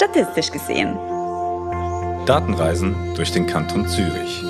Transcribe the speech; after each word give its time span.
statistisch 0.00 0.50
gesehen. 0.50 0.96
Datenreisen 2.24 3.14
durch 3.16 3.32
den 3.32 3.46
Kanton 3.46 3.86
Zürich. 3.86 4.42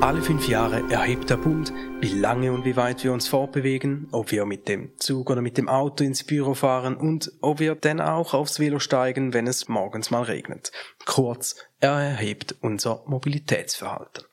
Alle 0.00 0.20
fünf 0.20 0.48
Jahre 0.48 0.82
erhebt 0.90 1.30
der 1.30 1.36
Bund, 1.36 1.72
wie 2.00 2.08
lange 2.08 2.50
und 2.50 2.64
wie 2.64 2.74
weit 2.74 3.04
wir 3.04 3.12
uns 3.12 3.28
fortbewegen, 3.28 4.08
ob 4.10 4.32
wir 4.32 4.46
mit 4.46 4.66
dem 4.66 4.98
Zug 4.98 5.30
oder 5.30 5.40
mit 5.40 5.56
dem 5.56 5.68
Auto 5.68 6.02
ins 6.02 6.24
Büro 6.24 6.54
fahren 6.54 6.96
und 6.96 7.30
ob 7.40 7.60
wir 7.60 7.76
denn 7.76 8.00
auch 8.00 8.34
aufs 8.34 8.58
Velo 8.58 8.80
steigen, 8.80 9.32
wenn 9.32 9.46
es 9.46 9.68
morgens 9.68 10.10
mal 10.10 10.24
regnet. 10.24 10.72
Kurz, 11.04 11.54
er 11.78 11.92
erhebt 11.92 12.56
unser 12.62 13.04
Mobilitätsverhalten. 13.06 14.24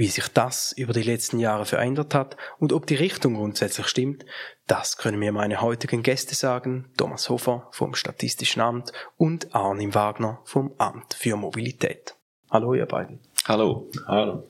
Wie 0.00 0.06
sich 0.06 0.28
das 0.28 0.72
über 0.72 0.94
die 0.94 1.02
letzten 1.02 1.38
Jahre 1.38 1.66
verändert 1.66 2.14
hat 2.14 2.38
und 2.58 2.72
ob 2.72 2.86
die 2.86 2.94
Richtung 2.94 3.34
grundsätzlich 3.34 3.86
stimmt, 3.86 4.24
das 4.66 4.96
können 4.96 5.18
mir 5.18 5.30
meine 5.30 5.60
heutigen 5.60 6.02
Gäste 6.02 6.34
sagen, 6.34 6.86
Thomas 6.96 7.28
Hofer 7.28 7.68
vom 7.70 7.92
Statistischen 7.92 8.62
Amt 8.62 8.94
und 9.18 9.54
Arnim 9.54 9.94
Wagner 9.94 10.40
vom 10.44 10.72
Amt 10.78 11.12
für 11.12 11.36
Mobilität. 11.36 12.16
Hallo 12.50 12.72
ihr 12.72 12.86
beiden. 12.86 13.18
Hallo. 13.44 13.90
Hallo. 14.06 14.48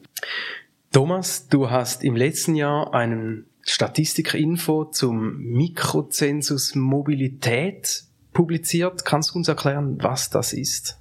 Thomas, 0.93 1.49
du 1.49 1.69
hast 1.69 2.05
im 2.05 2.15
letzten 2.15 2.55
Jahr 2.55 2.95
einen 2.95 3.51
Statistikinfo 3.63 4.85
zum 4.85 5.37
Mikrozensus 5.37 6.77
Mobilität 6.77 8.05
publiziert. 8.33 9.05
Kannst 9.05 9.35
du 9.35 9.39
uns 9.39 9.49
erklären, 9.49 9.99
was 10.01 10.31
das 10.31 10.53
ist? 10.53 11.00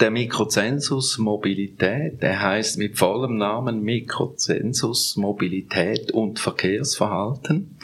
Der 0.00 0.10
Mikrozensus 0.10 1.18
Mobilität, 1.18 2.22
der 2.22 2.42
heißt 2.42 2.78
mit 2.78 2.98
vollem 2.98 3.38
Namen 3.38 3.82
Mikrozensus 3.82 5.16
Mobilität 5.16 6.12
und 6.12 6.38
Verkehrsverhalten. 6.38 7.76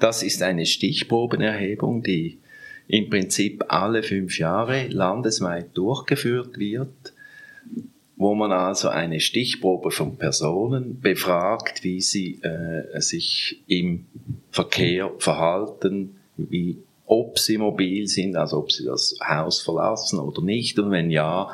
Das 0.00 0.22
ist 0.22 0.42
eine 0.42 0.66
Stichprobenerhebung, 0.66 2.02
die 2.02 2.38
im 2.88 3.08
Prinzip 3.08 3.64
alle 3.68 4.02
fünf 4.02 4.38
Jahre 4.38 4.88
landesweit 4.88 5.76
durchgeführt 5.76 6.58
wird 6.58 7.14
wo 8.16 8.34
man 8.34 8.52
also 8.52 8.88
eine 8.88 9.20
Stichprobe 9.20 9.90
von 9.90 10.16
Personen 10.16 11.00
befragt, 11.00 11.82
wie 11.82 12.00
sie 12.00 12.40
äh, 12.42 13.00
sich 13.00 13.62
im 13.66 14.06
Verkehr 14.50 15.10
verhalten, 15.18 16.16
wie, 16.36 16.78
ob 17.06 17.38
sie 17.38 17.58
mobil 17.58 18.06
sind, 18.06 18.36
also 18.36 18.58
ob 18.58 18.72
sie 18.72 18.84
das 18.84 19.16
Haus 19.26 19.60
verlassen 19.60 20.18
oder 20.18 20.42
nicht 20.42 20.78
und 20.78 20.90
wenn 20.90 21.10
ja, 21.10 21.50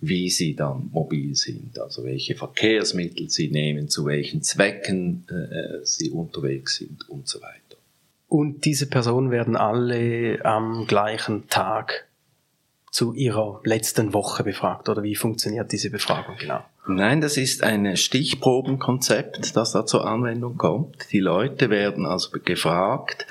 wie 0.00 0.30
sie 0.30 0.54
dann 0.54 0.90
mobil 0.92 1.34
sind, 1.36 1.78
also 1.78 2.04
welche 2.04 2.34
Verkehrsmittel 2.34 3.30
sie 3.30 3.48
nehmen, 3.50 3.88
zu 3.88 4.04
welchen 4.04 4.42
Zwecken 4.42 5.24
äh, 5.28 5.84
sie 5.84 6.10
unterwegs 6.10 6.76
sind 6.76 7.08
und 7.08 7.28
so 7.28 7.40
weiter. 7.40 7.76
Und 8.28 8.64
diese 8.64 8.86
Personen 8.86 9.30
werden 9.30 9.56
alle 9.56 10.44
am 10.44 10.86
gleichen 10.86 11.48
Tag 11.48 12.08
zu 12.90 13.14
Ihrer 13.14 13.60
letzten 13.64 14.12
Woche 14.12 14.42
befragt 14.44 14.88
oder 14.88 15.02
wie 15.02 15.14
funktioniert 15.14 15.72
diese 15.72 15.90
Befragung 15.90 16.36
genau? 16.38 16.60
Nein, 16.86 17.20
das 17.20 17.36
ist 17.36 17.62
ein 17.62 17.96
Stichprobenkonzept, 17.96 19.56
das 19.56 19.72
da 19.72 19.86
zur 19.86 20.06
Anwendung 20.06 20.58
kommt. 20.58 21.12
Die 21.12 21.20
Leute 21.20 21.70
werden 21.70 22.06
also 22.06 22.30
gefragt, 22.44 23.26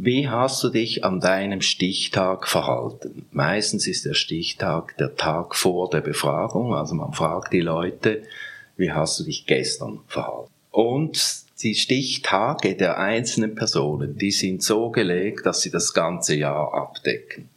wie 0.00 0.28
hast 0.28 0.62
du 0.62 0.68
dich 0.68 1.04
an 1.04 1.18
deinem 1.18 1.60
Stichtag 1.60 2.46
verhalten? 2.46 3.26
Meistens 3.32 3.88
ist 3.88 4.04
der 4.04 4.14
Stichtag 4.14 4.96
der 4.98 5.16
Tag 5.16 5.56
vor 5.56 5.90
der 5.90 6.02
Befragung, 6.02 6.72
also 6.72 6.94
man 6.94 7.12
fragt 7.12 7.52
die 7.52 7.60
Leute, 7.60 8.22
wie 8.76 8.92
hast 8.92 9.18
du 9.18 9.24
dich 9.24 9.46
gestern 9.46 9.98
verhalten? 10.06 10.52
Und 10.70 11.42
die 11.62 11.74
Stichtage 11.74 12.76
der 12.76 12.98
einzelnen 12.98 13.56
Personen, 13.56 14.16
die 14.16 14.30
sind 14.30 14.62
so 14.62 14.90
gelegt, 14.90 15.44
dass 15.44 15.62
sie 15.62 15.72
das 15.72 15.92
ganze 15.92 16.36
Jahr 16.36 16.72
abdecken. 16.74 17.48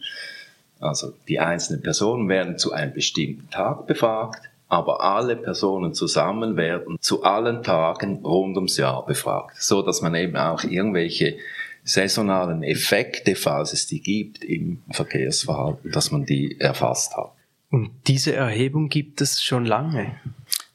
Also 0.79 1.13
die 1.27 1.39
einzelnen 1.39 1.83
Personen 1.83 2.27
werden 2.27 2.57
zu 2.57 2.73
einem 2.73 2.93
bestimmten 2.93 3.51
Tag 3.51 3.85
befragt, 3.85 4.49
aber 4.67 5.03
alle 5.03 5.35
Personen 5.35 5.93
zusammen 5.93 6.57
werden 6.57 6.97
zu 7.01 7.21
allen 7.21 7.61
Tagen 7.61 8.25
rund 8.25 8.55
ums 8.55 8.77
Jahr 8.77 9.05
befragt, 9.05 9.61
so 9.61 9.83
dass 9.83 10.01
man 10.01 10.15
eben 10.15 10.37
auch 10.37 10.63
irgendwelche 10.63 11.37
saisonalen 11.83 12.63
Effekte, 12.63 13.35
falls 13.35 13.73
es 13.73 13.87
die 13.87 14.01
gibt 14.01 14.43
im 14.43 14.81
Verkehrsverhalten, 14.91 15.91
dass 15.91 16.11
man 16.11 16.25
die 16.25 16.59
erfasst 16.59 17.15
hat. 17.15 17.31
Und 17.69 17.91
diese 18.07 18.33
Erhebung 18.33 18.89
gibt 18.89 19.21
es 19.21 19.41
schon 19.41 19.65
lange? 19.65 20.19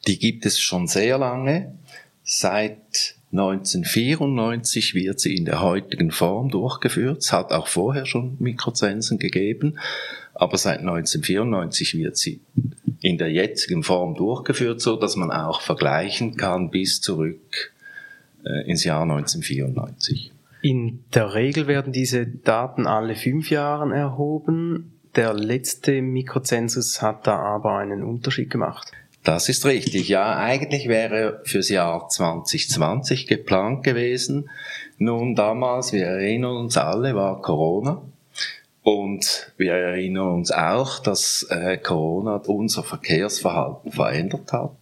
Die 0.06 0.18
gibt 0.18 0.46
es 0.46 0.58
schon 0.58 0.86
sehr 0.86 1.18
lange. 1.18 1.78
Seit 2.22 3.16
1994 3.32 4.94
wird 4.94 5.20
sie 5.20 5.36
in 5.36 5.44
der 5.44 5.60
heutigen 5.60 6.10
Form 6.10 6.48
durchgeführt. 6.48 7.18
Es 7.18 7.32
hat 7.32 7.52
auch 7.52 7.66
vorher 7.66 8.06
schon 8.06 8.36
Mikrozensen 8.38 9.18
gegeben, 9.18 9.78
aber 10.32 10.56
seit 10.56 10.80
1994 10.80 11.98
wird 11.98 12.16
sie 12.16 12.40
in 13.00 13.18
der 13.18 13.30
jetzigen 13.30 13.82
Form 13.82 14.14
durchgeführt, 14.14 14.80
so 14.80 14.96
dass 14.96 15.16
man 15.16 15.30
auch 15.30 15.60
vergleichen 15.60 16.36
kann 16.36 16.70
bis 16.70 17.00
zurück 17.00 17.74
äh, 18.44 18.68
ins 18.68 18.84
Jahr 18.84 19.02
1994. 19.02 20.32
In 20.62 21.04
der 21.14 21.34
Regel 21.34 21.66
werden 21.66 21.92
diese 21.92 22.26
Daten 22.26 22.86
alle 22.86 23.14
fünf 23.14 23.50
Jahre 23.50 23.94
erhoben. 23.94 25.00
Der 25.14 25.32
letzte 25.32 26.02
Mikrozensus 26.02 27.00
hat 27.02 27.26
da 27.26 27.38
aber 27.38 27.76
einen 27.76 28.02
Unterschied 28.02 28.50
gemacht. 28.50 28.92
Das 29.26 29.48
ist 29.48 29.66
richtig. 29.66 30.08
Ja, 30.08 30.36
eigentlich 30.36 30.88
wäre 30.88 31.40
fürs 31.44 31.68
Jahr 31.68 32.08
2020 32.08 33.26
geplant 33.26 33.82
gewesen. 33.82 34.48
Nun, 34.98 35.34
damals, 35.34 35.92
wir 35.92 36.06
erinnern 36.06 36.56
uns 36.56 36.76
alle, 36.76 37.14
war 37.16 37.42
Corona. 37.42 38.02
Und 38.82 39.52
wir 39.56 39.72
erinnern 39.72 40.28
uns 40.28 40.52
auch, 40.52 41.00
dass 41.00 41.44
äh, 41.50 41.76
Corona 41.76 42.36
unser 42.46 42.84
Verkehrsverhalten 42.84 43.90
verändert 43.90 44.52
hat. 44.52 44.76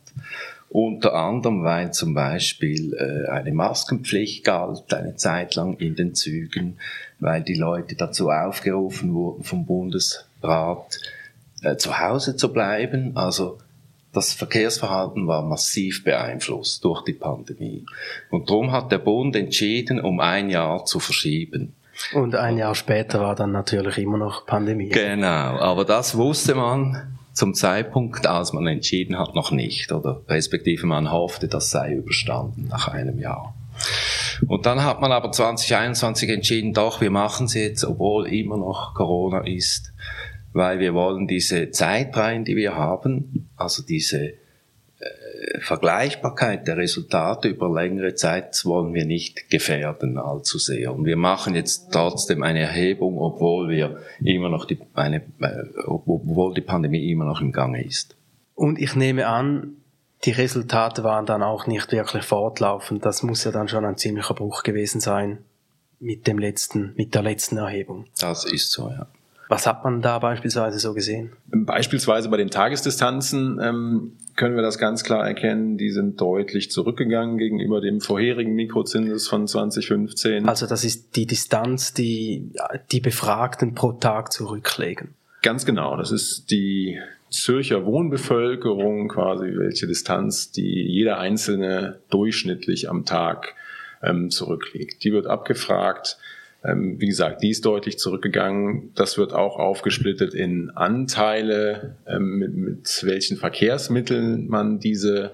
Unter 0.74 1.14
anderem, 1.14 1.62
weil 1.62 1.92
zum 1.92 2.14
Beispiel 2.14 2.94
äh, 2.94 3.30
eine 3.30 3.52
Maskenpflicht 3.52 4.42
galt, 4.42 4.92
eine 4.92 5.14
Zeit 5.14 5.54
lang 5.54 5.76
in 5.76 5.94
den 5.94 6.16
Zügen, 6.16 6.78
weil 7.20 7.44
die 7.44 7.54
Leute 7.54 7.94
dazu 7.94 8.28
aufgerufen 8.28 9.14
wurden 9.14 9.44
vom 9.44 9.66
Bundesrat, 9.66 10.98
äh, 11.62 11.76
zu 11.76 12.00
Hause 12.00 12.34
zu 12.34 12.52
bleiben. 12.52 13.12
Also 13.16 13.58
das 14.12 14.32
Verkehrsverhalten 14.32 15.28
war 15.28 15.42
massiv 15.42 16.02
beeinflusst 16.02 16.84
durch 16.84 17.04
die 17.04 17.12
Pandemie. 17.12 17.86
Und 18.30 18.50
darum 18.50 18.72
hat 18.72 18.90
der 18.90 18.98
Bund 18.98 19.36
entschieden, 19.36 20.00
um 20.00 20.18
ein 20.18 20.50
Jahr 20.50 20.86
zu 20.86 20.98
verschieben. 20.98 21.72
Und 22.14 22.34
ein 22.34 22.58
Jahr 22.58 22.74
später 22.74 23.20
war 23.20 23.36
dann 23.36 23.52
natürlich 23.52 23.98
immer 23.98 24.18
noch 24.18 24.44
Pandemie. 24.44 24.88
Genau, 24.88 25.56
aber 25.56 25.84
das 25.84 26.16
wusste 26.16 26.56
man 26.56 27.16
zum 27.34 27.52
Zeitpunkt, 27.52 28.26
als 28.26 28.52
man 28.54 28.66
entschieden 28.66 29.18
hat, 29.18 29.34
noch 29.34 29.50
nicht. 29.50 29.92
Oder 29.92 30.22
respektive 30.28 30.86
man 30.86 31.12
hoffte, 31.12 31.48
das 31.48 31.70
sei 31.70 31.94
überstanden 31.94 32.68
nach 32.68 32.88
einem 32.88 33.18
Jahr. 33.18 33.54
Und 34.46 34.66
dann 34.66 34.82
hat 34.82 35.00
man 35.00 35.12
aber 35.12 35.32
2021 35.32 36.30
entschieden, 36.30 36.72
doch, 36.72 37.00
wir 37.00 37.10
machen 37.10 37.46
es 37.46 37.54
jetzt, 37.54 37.84
obwohl 37.84 38.26
immer 38.28 38.56
noch 38.56 38.94
Corona 38.94 39.40
ist 39.40 39.92
weil 40.54 40.78
wir 40.78 40.94
wollen 40.94 41.26
diese 41.26 41.70
Zeitreihen, 41.70 42.44
die 42.44 42.56
wir 42.56 42.76
haben, 42.76 43.50
also 43.56 43.82
diese 43.82 44.34
Vergleichbarkeit 45.60 46.66
der 46.66 46.76
Resultate 46.76 47.48
über 47.48 47.68
längere 47.68 48.14
Zeit 48.14 48.64
wollen 48.64 48.94
wir 48.94 49.04
nicht 49.04 49.50
gefährden 49.50 50.18
allzu 50.18 50.58
sehr. 50.58 50.94
Und 50.94 51.04
wir 51.04 51.16
machen 51.16 51.54
jetzt 51.54 51.92
trotzdem 51.92 52.42
eine 52.42 52.60
Erhebung, 52.60 53.18
obwohl 53.18 53.68
wir 53.68 53.98
immer 54.22 54.48
noch 54.48 54.64
die, 54.64 54.78
eine, 54.94 55.22
äh, 55.40 55.64
obwohl 55.86 56.54
die 56.54 56.60
Pandemie 56.60 57.10
immer 57.10 57.24
noch 57.24 57.40
im 57.40 57.52
Gange 57.52 57.84
ist. 57.84 58.16
Und 58.54 58.78
ich 58.78 58.94
nehme 58.94 59.26
an, 59.26 59.76
die 60.24 60.30
Resultate 60.30 61.04
waren 61.04 61.26
dann 61.26 61.42
auch 61.42 61.66
nicht 61.66 61.92
wirklich 61.92 62.24
fortlaufend. 62.24 63.04
Das 63.04 63.22
muss 63.22 63.44
ja 63.44 63.50
dann 63.50 63.68
schon 63.68 63.84
ein 63.84 63.96
ziemlicher 63.96 64.34
Bruch 64.34 64.62
gewesen 64.62 65.00
sein 65.00 65.38
mit 66.00 66.26
dem 66.26 66.38
letzten, 66.38 66.94
mit 66.96 67.14
der 67.14 67.22
letzten 67.22 67.58
Erhebung. 67.58 68.06
Das 68.20 68.44
ist 68.44 68.72
so, 68.72 68.88
ja. 68.88 69.06
Was 69.48 69.66
hat 69.66 69.84
man 69.84 70.00
da 70.00 70.18
beispielsweise 70.18 70.78
so 70.78 70.94
gesehen? 70.94 71.32
Beispielsweise 71.46 72.30
bei 72.30 72.38
den 72.38 72.50
Tagesdistanzen 72.50 73.60
ähm, 73.62 74.12
können 74.36 74.56
wir 74.56 74.62
das 74.62 74.78
ganz 74.78 75.04
klar 75.04 75.26
erkennen, 75.26 75.76
die 75.76 75.90
sind 75.90 76.20
deutlich 76.20 76.70
zurückgegangen 76.70 77.38
gegenüber 77.38 77.80
dem 77.80 78.00
vorherigen 78.00 78.54
Mikrozinses 78.54 79.28
von 79.28 79.46
2015. 79.46 80.48
Also 80.48 80.66
das 80.66 80.84
ist 80.84 81.16
die 81.16 81.26
Distanz, 81.26 81.94
die 81.94 82.50
die 82.90 83.00
Befragten 83.00 83.74
pro 83.74 83.92
Tag 83.92 84.32
zurücklegen. 84.32 85.14
Ganz 85.42 85.66
genau, 85.66 85.96
das 85.96 86.10
ist 86.10 86.50
die 86.50 86.98
Zürcher 87.30 87.84
Wohnbevölkerung 87.84 89.08
quasi, 89.08 89.46
welche 89.56 89.86
Distanz 89.86 90.52
die 90.52 90.86
jeder 90.88 91.18
Einzelne 91.18 91.98
durchschnittlich 92.10 92.88
am 92.88 93.04
Tag 93.04 93.54
ähm, 94.02 94.30
zurücklegt. 94.30 95.04
Die 95.04 95.12
wird 95.12 95.26
abgefragt 95.26 96.18
ähm, 96.64 96.98
wie 96.98 97.06
gesagt, 97.06 97.42
die 97.42 97.50
ist 97.50 97.64
deutlich 97.64 97.98
zurückgegangen. 97.98 98.90
Das 98.94 99.18
wird 99.18 99.32
auch 99.34 99.58
aufgesplittet 99.58 100.34
in 100.34 100.70
Anteile, 100.70 101.96
ähm, 102.06 102.38
mit, 102.38 102.54
mit 102.54 103.00
welchen 103.04 103.36
Verkehrsmitteln 103.36 104.48
man 104.48 104.78
diese 104.78 105.32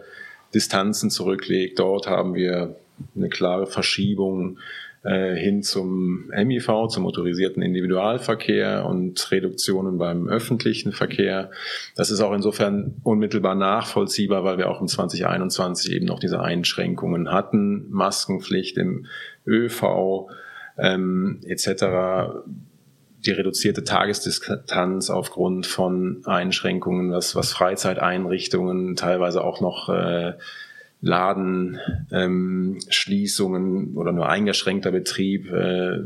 Distanzen 0.55 1.11
zurücklegt. 1.11 1.79
Dort 1.79 2.09
haben 2.09 2.35
wir 2.35 2.75
eine 3.15 3.29
klare 3.29 3.67
Verschiebung 3.67 4.59
äh, 5.05 5.35
hin 5.37 5.62
zum 5.62 6.27
MIV, 6.29 6.88
zum 6.88 7.05
motorisierten 7.05 7.62
Individualverkehr 7.62 8.85
und 8.85 9.31
Reduktionen 9.31 9.99
beim 9.99 10.29
öffentlichen 10.29 10.91
Verkehr. 10.93 11.53
Das 11.94 12.11
ist 12.11 12.21
auch 12.21 12.35
insofern 12.35 12.97
unmittelbar 13.05 13.55
nachvollziehbar, 13.55 14.43
weil 14.43 14.59
wir 14.59 14.69
auch 14.69 14.81
im 14.81 14.88
2021 14.88 15.93
eben 15.93 16.06
noch 16.06 16.19
diese 16.19 16.41
Einschränkungen 16.41 17.31
hatten, 17.31 17.88
Maskenpflicht 17.88 18.76
im 18.76 19.06
ÖV 19.47 20.29
ähm, 20.79 21.41
etc 21.45 21.85
die 23.27 23.33
reduzierte 23.33 23.85
Tagesdistanz 23.85 25.11
aufgrund 25.11 25.67
von 25.67 26.23
Einschränkungen, 26.25 27.13
was, 27.13 27.35
was 27.35 27.53
Freizeiteinrichtungen, 27.53 28.97
teilweise 28.97 29.45
auch 29.45 29.61
noch 29.61 29.91
äh, 29.91 30.33
Ladenschließungen 31.03 33.89
ähm, 33.89 33.97
oder 33.97 34.13
nur 34.13 34.29
eingeschränkter 34.29 34.91
Betrieb, 34.91 35.51
äh, 35.51 36.01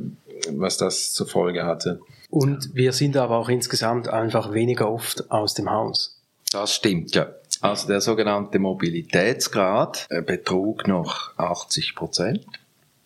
was 0.51 0.77
das 0.77 1.15
zur 1.15 1.27
Folge 1.27 1.65
hatte. 1.65 2.01
Und 2.31 2.75
wir 2.75 2.93
sind 2.93 3.17
aber 3.17 3.39
auch 3.39 3.49
insgesamt 3.49 4.09
einfach 4.09 4.53
weniger 4.53 4.91
oft 4.91 5.31
aus 5.31 5.55
dem 5.55 5.71
Haus. 5.71 6.21
Das 6.53 6.75
stimmt, 6.75 7.15
ja. 7.15 7.29
Also 7.61 7.87
der 7.87 8.01
sogenannte 8.01 8.59
Mobilitätsgrad 8.59 10.09
äh, 10.11 10.23
betrug 10.23 10.89
noch 10.89 11.39
80 11.39 11.95
Prozent. 11.95 12.45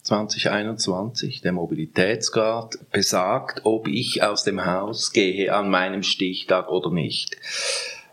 2021. 0.09 1.43
Der 1.43 1.53
Mobilitätsgrad 1.53 2.79
besagt, 2.91 3.61
ob 3.65 3.89
ich 3.89 4.23
aus 4.23 4.43
dem 4.43 4.65
Haus 4.65 5.13
gehe 5.13 5.55
an 5.55 5.69
meinem 5.71 6.03
Stichtag 6.03 6.71
oder 6.71 6.91
nicht. 6.91 7.37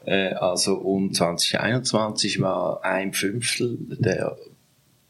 Äh, 0.04 0.34
also 0.34 0.76
um 0.76 1.14
2021 1.14 2.42
war 2.42 2.84
ein 2.84 3.14
Fünftel 3.14 3.78
der 3.98 4.38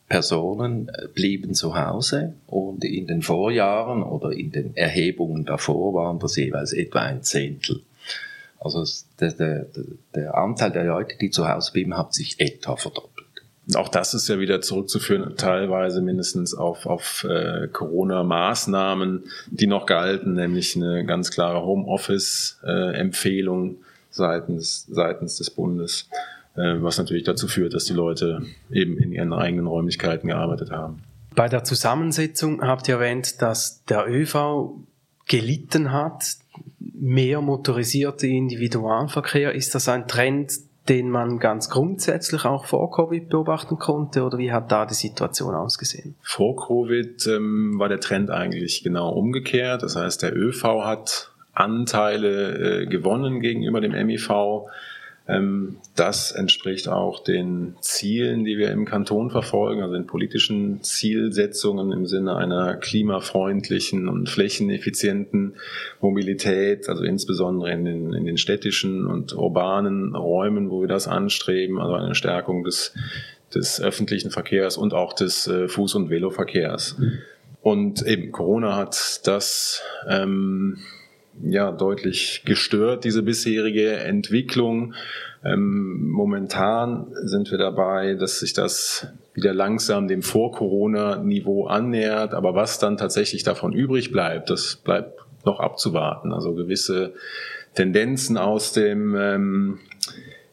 Personen 0.08 0.90
äh, 0.90 1.08
blieben 1.08 1.56
zu 1.56 1.76
Hause 1.76 2.36
und 2.46 2.86
in 2.86 3.08
den 3.08 3.24
Vorjahren 3.24 4.04
oder 4.04 4.32
in 4.32 4.52
den 4.52 4.78
Erhebungen 4.78 5.44
davor 5.44 5.96
waren 5.96 6.20
das 6.20 6.36
jeweils 6.36 6.72
etwa 6.72 7.00
ein 7.00 7.24
Zehntel. 7.24 7.82
Also 8.60 8.86
der, 9.20 9.34
der, 9.34 9.66
der 10.14 10.36
Anteil 10.36 10.72
der 10.72 10.86
Leute, 10.86 11.18
die 11.20 11.32
zu 11.32 11.48
Hause 11.48 11.72
blieben, 11.72 11.98
hat 11.98 12.14
sich 12.14 12.40
etwa 12.40 12.76
verdoppelt. 12.76 13.15
Auch 13.74 13.90
das 13.90 14.14
ist 14.14 14.28
ja 14.28 14.40
wieder 14.40 14.62
zurückzuführen, 14.62 15.38
teilweise 15.38 16.00
mindestens 16.02 16.54
auf, 16.54 16.86
auf 16.86 17.26
äh, 17.28 17.68
Corona-Maßnahmen, 17.68 19.24
die 19.48 19.66
noch 19.66 19.88
galten, 19.88 20.34
nämlich 20.34 20.76
eine 20.76 21.04
ganz 21.04 21.32
klare 21.32 21.66
Homeoffice-Empfehlung 21.66 23.78
seitens, 24.12 24.86
seitens 24.88 25.38
des 25.38 25.50
Bundes, 25.50 26.08
äh, 26.56 26.76
was 26.78 27.00
natürlich 27.00 27.24
dazu 27.24 27.48
führt, 27.48 27.74
dass 27.74 27.86
die 27.86 27.94
Leute 27.94 28.44
eben 28.72 29.00
in 29.00 29.12
ihren 29.12 29.34
eigenen 29.34 29.66
Räumlichkeiten 29.66 30.28
gearbeitet 30.28 30.70
haben. 30.70 31.02
Bei 31.34 31.50
der 31.50 31.64
Zusammensetzung 31.64 32.62
habt 32.62 32.88
ihr 32.88 32.94
erwähnt, 32.96 33.42
dass 33.42 33.84
der 33.86 34.06
ÖV 34.08 34.76
gelitten 35.28 35.92
hat, 35.92 36.24
mehr 36.80 37.42
motorisierte 37.42 38.28
Individualverkehr. 38.28 39.54
Ist 39.54 39.76
das 39.76 39.90
ein 39.90 40.08
Trend, 40.08 40.54
den 40.90 41.10
man 41.10 41.40
ganz 41.40 41.70
grundsätzlich 41.70 42.46
auch 42.46 42.66
vor 42.66 42.92
Covid 42.92 43.30
beobachten 43.30 43.78
konnte 43.78 44.24
oder 44.24 44.38
wie 44.38 44.52
hat 44.52 44.72
da 44.72 44.86
die 44.86 44.94
Situation 44.94 45.56
ausgesehen? 45.56 46.16
Vor 46.22 46.56
Covid 46.56 47.26
ähm, 47.28 47.80
war 47.80 47.90
der 47.90 48.00
Trend 48.00 48.30
eigentlich 48.30 48.84
genau 48.84 49.10
umgekehrt. 49.10 49.82
Das 49.82 49.96
heißt, 49.96 50.22
der 50.22 50.36
ÖV 50.36 50.64
hat 50.84 51.32
Anteile 51.54 52.82
äh, 52.82 52.86
gewonnen 52.86 53.40
gegenüber 53.40 53.82
dem 53.82 53.94
MIV. 53.94 54.30
Ähm, 55.28 55.78
das 55.96 56.32
entspricht 56.32 56.88
auch 56.88 57.24
den 57.24 57.76
Zielen, 57.82 58.46
die 58.46 58.58
wir 58.58 58.70
im 58.72 58.86
Kanton 58.86 59.32
verfolgen, 59.32 59.82
also 59.82 59.96
den 59.96 60.06
politischen 60.06 60.84
Zielsetzungen 60.84 61.92
im 61.92 62.06
Sinne 62.06 62.36
einer 62.36 62.76
klimafreundlichen 62.76 64.08
und 64.08 64.30
flächeneffizienten 64.30 65.56
Mobilität, 66.00 66.88
also 66.90 67.04
insbesondere 67.04 67.72
in 67.72 67.86
den, 67.86 68.14
in 68.14 68.26
den 68.26 68.38
städtischen 68.38 69.08
und 69.08 69.34
urbanen 69.34 70.16
Räumen, 70.16 70.70
wo 70.70 70.82
wir 70.82 70.88
das 70.88 71.08
anstreben, 71.08 71.80
also 71.80 71.96
eine 71.96 72.14
Stärkung 72.14 72.64
des, 72.64 72.94
des 73.54 73.82
öffentlichen 73.82 74.30
Verkehrs 74.30 74.78
und 74.78 74.94
auch 74.94 75.14
des 75.14 75.48
äh, 75.48 75.66
Fuß- 75.66 75.96
und 75.96 76.10
Veloverkehrs. 76.12 76.98
Und 77.64 78.06
eben 78.06 78.32
Corona 78.32 78.76
hat 78.76 79.22
das 79.24 79.82
ähm, 80.08 80.78
ja 81.42 81.72
deutlich 81.72 82.44
gestört, 82.46 83.04
diese 83.04 83.24
bisherige 83.24 83.98
Entwicklung. 83.98 84.94
Ähm, 85.44 86.10
momentan 86.10 87.08
sind 87.24 87.52
wir 87.52 87.58
dabei, 87.58 88.16
dass 88.16 88.40
sich 88.40 88.54
das 88.54 89.08
wieder 89.34 89.54
langsam 89.54 90.08
dem 90.08 90.22
Vor-Corona-Niveau 90.22 91.68
annähert. 91.68 92.34
Aber 92.34 92.56
was 92.56 92.80
dann 92.80 92.98
tatsächlich 92.98 93.44
davon 93.44 93.74
übrig 93.74 94.12
bleibt, 94.12 94.50
das 94.50 94.78
bleibt 94.78 95.20
noch 95.46 95.60
abzuwarten. 95.60 96.34
Also 96.34 96.54
gewisse 96.54 97.14
Tendenzen 97.76 98.38
aus 98.38 98.72
dem 98.72 99.16
ähm, 99.16 99.80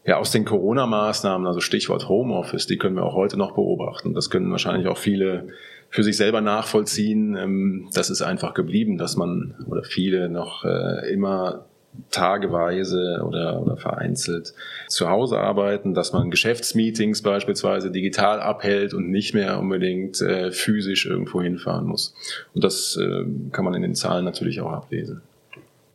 ja, 0.05 0.17
aus 0.19 0.33
den 0.33 0.45
Corona-Maßnahmen, 0.45 1.47
also 1.47 1.61
Stichwort 1.61 2.09
Homeoffice, 2.09 2.67
die 2.67 2.77
können 2.77 2.97
wir 2.97 3.05
auch 3.05 3.15
heute 3.15 3.37
noch 3.37 3.53
beobachten. 3.53 4.15
Das 4.15 4.31
können 4.31 4.51
wahrscheinlich 4.51 4.89
auch 4.89 4.99
viele 4.99 5.49
für 5.93 6.03
sich 6.03 6.17
selber 6.17 6.41
nachvollziehen. 6.41 7.37
Ähm, 7.37 7.89
das 7.95 8.11
ist 8.11 8.23
einfach 8.23 8.55
geblieben, 8.55 8.99
dass 8.99 9.17
man 9.17 9.55
oder 9.69 9.85
viele 9.85 10.29
noch 10.29 10.65
äh, 10.65 11.13
immer 11.13 11.67
tageweise 12.11 13.23
oder, 13.27 13.61
oder 13.61 13.77
vereinzelt 13.77 14.55
zu 14.89 15.11
Hause 15.11 15.39
arbeiten, 15.39 15.93
dass 15.93 16.15
man 16.15 16.31
Geschäftsmeetings 16.31 17.21
beispielsweise 17.21 17.91
digital 17.91 18.41
abhält 18.41 18.95
und 18.95 19.11
nicht 19.11 19.35
mehr 19.35 19.59
unbedingt 19.61 20.23
äh, 20.23 20.51
physisch 20.51 21.05
irgendwo 21.05 21.43
hinfahren 21.43 21.87
muss. 21.87 22.15
Und 22.55 22.65
das 22.65 22.97
äh, 22.97 23.25
kann 23.53 23.67
man 23.67 23.75
in 23.75 23.83
den 23.83 23.95
Zahlen 23.95 24.25
natürlich 24.25 24.63
auch 24.63 24.73
ablesen. 24.73 25.21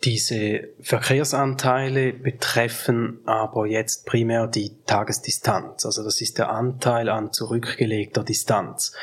Diese 0.03 0.67
Verkehrsanteile 0.79 2.13
betreffen 2.13 3.17
aber 3.25 3.65
jetzt 3.65 4.05
primär 4.05 4.45
die 4.45 4.71
Tagesdistanz. 4.85 5.87
Also 5.87 6.03
das 6.03 6.21
ist 6.21 6.37
der 6.37 6.51
Anteil 6.51 7.09
an 7.09 7.33
zurückgelegter 7.33 8.23
Distanz. 8.23 8.93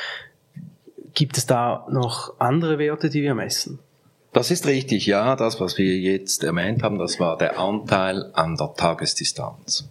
Gibt 1.15 1.37
es 1.37 1.45
da 1.45 1.87
noch 1.89 2.39
andere 2.39 2.77
Werte, 2.77 3.09
die 3.09 3.23
wir 3.23 3.33
messen? 3.33 3.79
Das 4.33 4.51
ist 4.51 4.67
richtig, 4.67 5.05
ja. 5.05 5.37
Das, 5.37 5.61
was 5.61 5.77
wir 5.77 5.97
jetzt 5.97 6.43
erwähnt 6.43 6.83
haben, 6.83 6.99
das 6.99 7.21
war 7.21 7.37
der 7.37 7.57
Anteil 7.57 8.31
an 8.33 8.57
der 8.57 8.73
Tagesdistanz. 8.75 9.87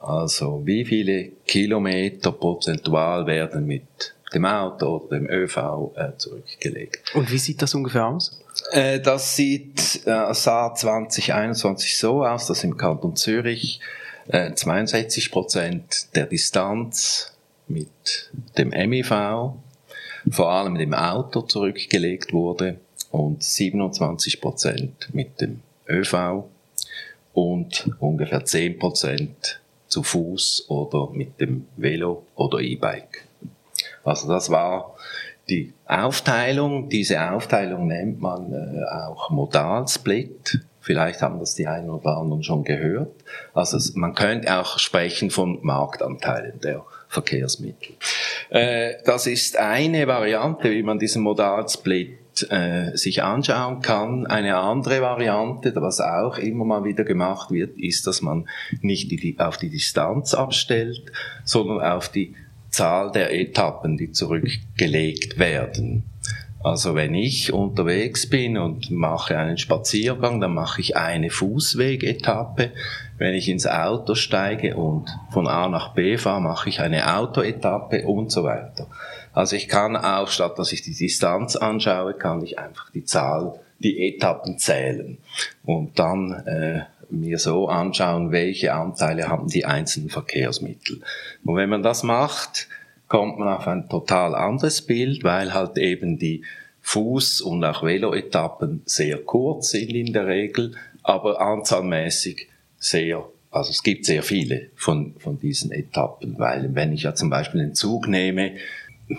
Also 0.00 0.62
wie 0.64 0.86
viele 0.86 1.32
Kilometer 1.46 2.32
prozentual 2.32 3.26
werden 3.26 3.66
mit 3.66 4.14
dem 4.32 4.46
Auto 4.46 4.96
oder 4.96 5.18
dem 5.18 5.28
ÖV 5.28 5.92
äh, 5.96 6.16
zurückgelegt. 6.16 7.14
Und 7.14 7.30
wie 7.30 7.38
sieht 7.38 7.60
das 7.60 7.74
ungefähr 7.74 8.06
aus? 8.06 8.40
Äh, 8.72 9.00
das 9.00 9.36
sieht 9.36 10.06
äh, 10.06 10.32
sah 10.32 10.74
2021 10.74 11.98
so 11.98 12.24
aus, 12.24 12.46
dass 12.46 12.64
im 12.64 12.78
Kanton 12.78 13.16
Zürich 13.16 13.80
äh, 14.28 14.54
62 14.54 15.30
Prozent 15.30 16.14
der 16.16 16.26
Distanz 16.26 17.32
mit 17.68 18.30
dem 18.56 18.70
MIV 18.70 19.12
vor 20.30 20.50
allem 20.50 20.76
dem 20.76 20.94
Auto 20.94 21.42
zurückgelegt 21.42 22.32
wurde 22.32 22.78
und 23.10 23.42
27 23.42 24.40
Prozent 24.40 25.08
mit 25.12 25.40
dem 25.40 25.60
ÖV 25.88 26.44
und 27.32 27.90
ungefähr 28.00 28.44
10 28.44 28.78
Prozent 28.78 29.60
zu 29.86 30.02
Fuß 30.02 30.66
oder 30.68 31.10
mit 31.12 31.40
dem 31.40 31.66
Velo 31.76 32.24
oder 32.34 32.58
E-Bike. 32.58 33.24
Also 34.04 34.28
das 34.28 34.50
war 34.50 34.96
die 35.48 35.72
Aufteilung. 35.86 36.88
Diese 36.88 37.30
Aufteilung 37.30 37.86
nennt 37.86 38.20
man 38.20 38.52
äh, 38.52 38.84
auch 38.84 39.30
Modalsplit. 39.30 40.60
Vielleicht 40.80 41.22
haben 41.22 41.38
das 41.38 41.54
die 41.54 41.66
einen 41.66 41.90
oder 41.90 42.16
anderen 42.16 42.42
schon 42.42 42.64
gehört. 42.64 43.12
Also 43.54 43.78
man 43.98 44.14
könnte 44.14 44.58
auch 44.58 44.78
sprechen 44.78 45.30
von 45.30 45.58
Marktanteilen 45.62 46.60
der 46.60 46.84
Verkehrsmittel. 47.08 47.94
Äh, 48.50 48.94
das 49.04 49.26
ist 49.26 49.56
eine 49.56 50.06
Variante, 50.06 50.70
wie 50.70 50.82
man 50.82 50.98
diesen 50.98 51.22
Modalsplit 51.22 52.46
äh, 52.50 52.96
sich 52.96 53.22
anschauen 53.22 53.80
kann. 53.80 54.26
Eine 54.26 54.56
andere 54.56 55.00
Variante, 55.00 55.72
was 55.76 56.00
auch 56.00 56.38
immer 56.38 56.64
mal 56.64 56.84
wieder 56.84 57.04
gemacht 57.04 57.50
wird, 57.50 57.78
ist, 57.78 58.06
dass 58.06 58.22
man 58.22 58.48
nicht 58.82 59.10
auf 59.40 59.56
die 59.56 59.70
Distanz 59.70 60.34
abstellt, 60.34 61.10
sondern 61.44 61.80
auf 61.80 62.08
die 62.10 62.34
Zahl 62.70 63.10
der 63.10 63.32
Etappen, 63.32 63.96
die 63.96 64.12
zurückgelegt 64.12 65.38
werden. 65.38 66.04
Also 66.62 66.96
wenn 66.96 67.14
ich 67.14 67.52
unterwegs 67.52 68.28
bin 68.28 68.58
und 68.58 68.90
mache 68.90 69.38
einen 69.38 69.58
Spaziergang, 69.58 70.40
dann 70.40 70.54
mache 70.54 70.80
ich 70.80 70.96
eine 70.96 71.30
Fußwegetappe. 71.30 72.72
Wenn 73.16 73.34
ich 73.34 73.48
ins 73.48 73.66
Auto 73.66 74.14
steige 74.14 74.76
und 74.76 75.08
von 75.30 75.46
A 75.46 75.68
nach 75.68 75.94
B 75.94 76.18
fahre, 76.18 76.40
mache 76.40 76.68
ich 76.68 76.80
eine 76.80 77.16
Autoetappe 77.16 78.06
und 78.06 78.32
so 78.32 78.42
weiter. 78.42 78.88
Also 79.32 79.54
ich 79.54 79.68
kann 79.68 79.96
auch, 79.96 80.28
statt 80.28 80.58
dass 80.58 80.72
ich 80.72 80.82
die 80.82 80.94
Distanz 80.94 81.54
anschaue, 81.54 82.14
kann 82.14 82.42
ich 82.42 82.58
einfach 82.58 82.90
die 82.90 83.04
Zahl, 83.04 83.60
die 83.78 84.08
Etappen 84.08 84.58
zählen 84.58 85.18
und 85.64 85.98
dann 85.98 86.32
äh, 86.32 86.80
mir 87.10 87.38
so 87.38 87.68
anschauen, 87.68 88.32
welche 88.32 88.74
Anteile 88.74 89.28
haben 89.28 89.46
die 89.46 89.64
einzelnen 89.64 90.10
Verkehrsmittel. 90.10 91.00
Und 91.44 91.56
wenn 91.56 91.68
man 91.68 91.82
das 91.82 92.02
macht, 92.02 92.68
kommt 93.08 93.38
man 93.38 93.48
auf 93.48 93.66
ein 93.66 93.88
total 93.88 94.34
anderes 94.34 94.82
Bild, 94.82 95.24
weil 95.24 95.54
halt 95.54 95.78
eben 95.78 96.18
die 96.18 96.42
Fuß- 96.84 97.42
und 97.42 97.64
auch 97.64 97.82
Velo-Etappen 97.82 98.82
sehr 98.86 99.18
kurz 99.18 99.70
sind 99.70 99.90
in 99.90 100.12
der 100.12 100.26
Regel, 100.26 100.74
aber 101.02 101.40
anzahlmäßig 101.40 102.48
sehr, 102.78 103.26
also 103.50 103.70
es 103.70 103.82
gibt 103.82 104.04
sehr 104.04 104.22
viele 104.22 104.68
von, 104.76 105.14
von 105.18 105.38
diesen 105.38 105.72
Etappen, 105.72 106.38
weil 106.38 106.74
wenn 106.74 106.92
ich 106.92 107.02
ja 107.02 107.14
zum 107.14 107.30
Beispiel 107.30 107.60
den 107.60 107.74
Zug 107.74 108.08
nehme, 108.08 108.52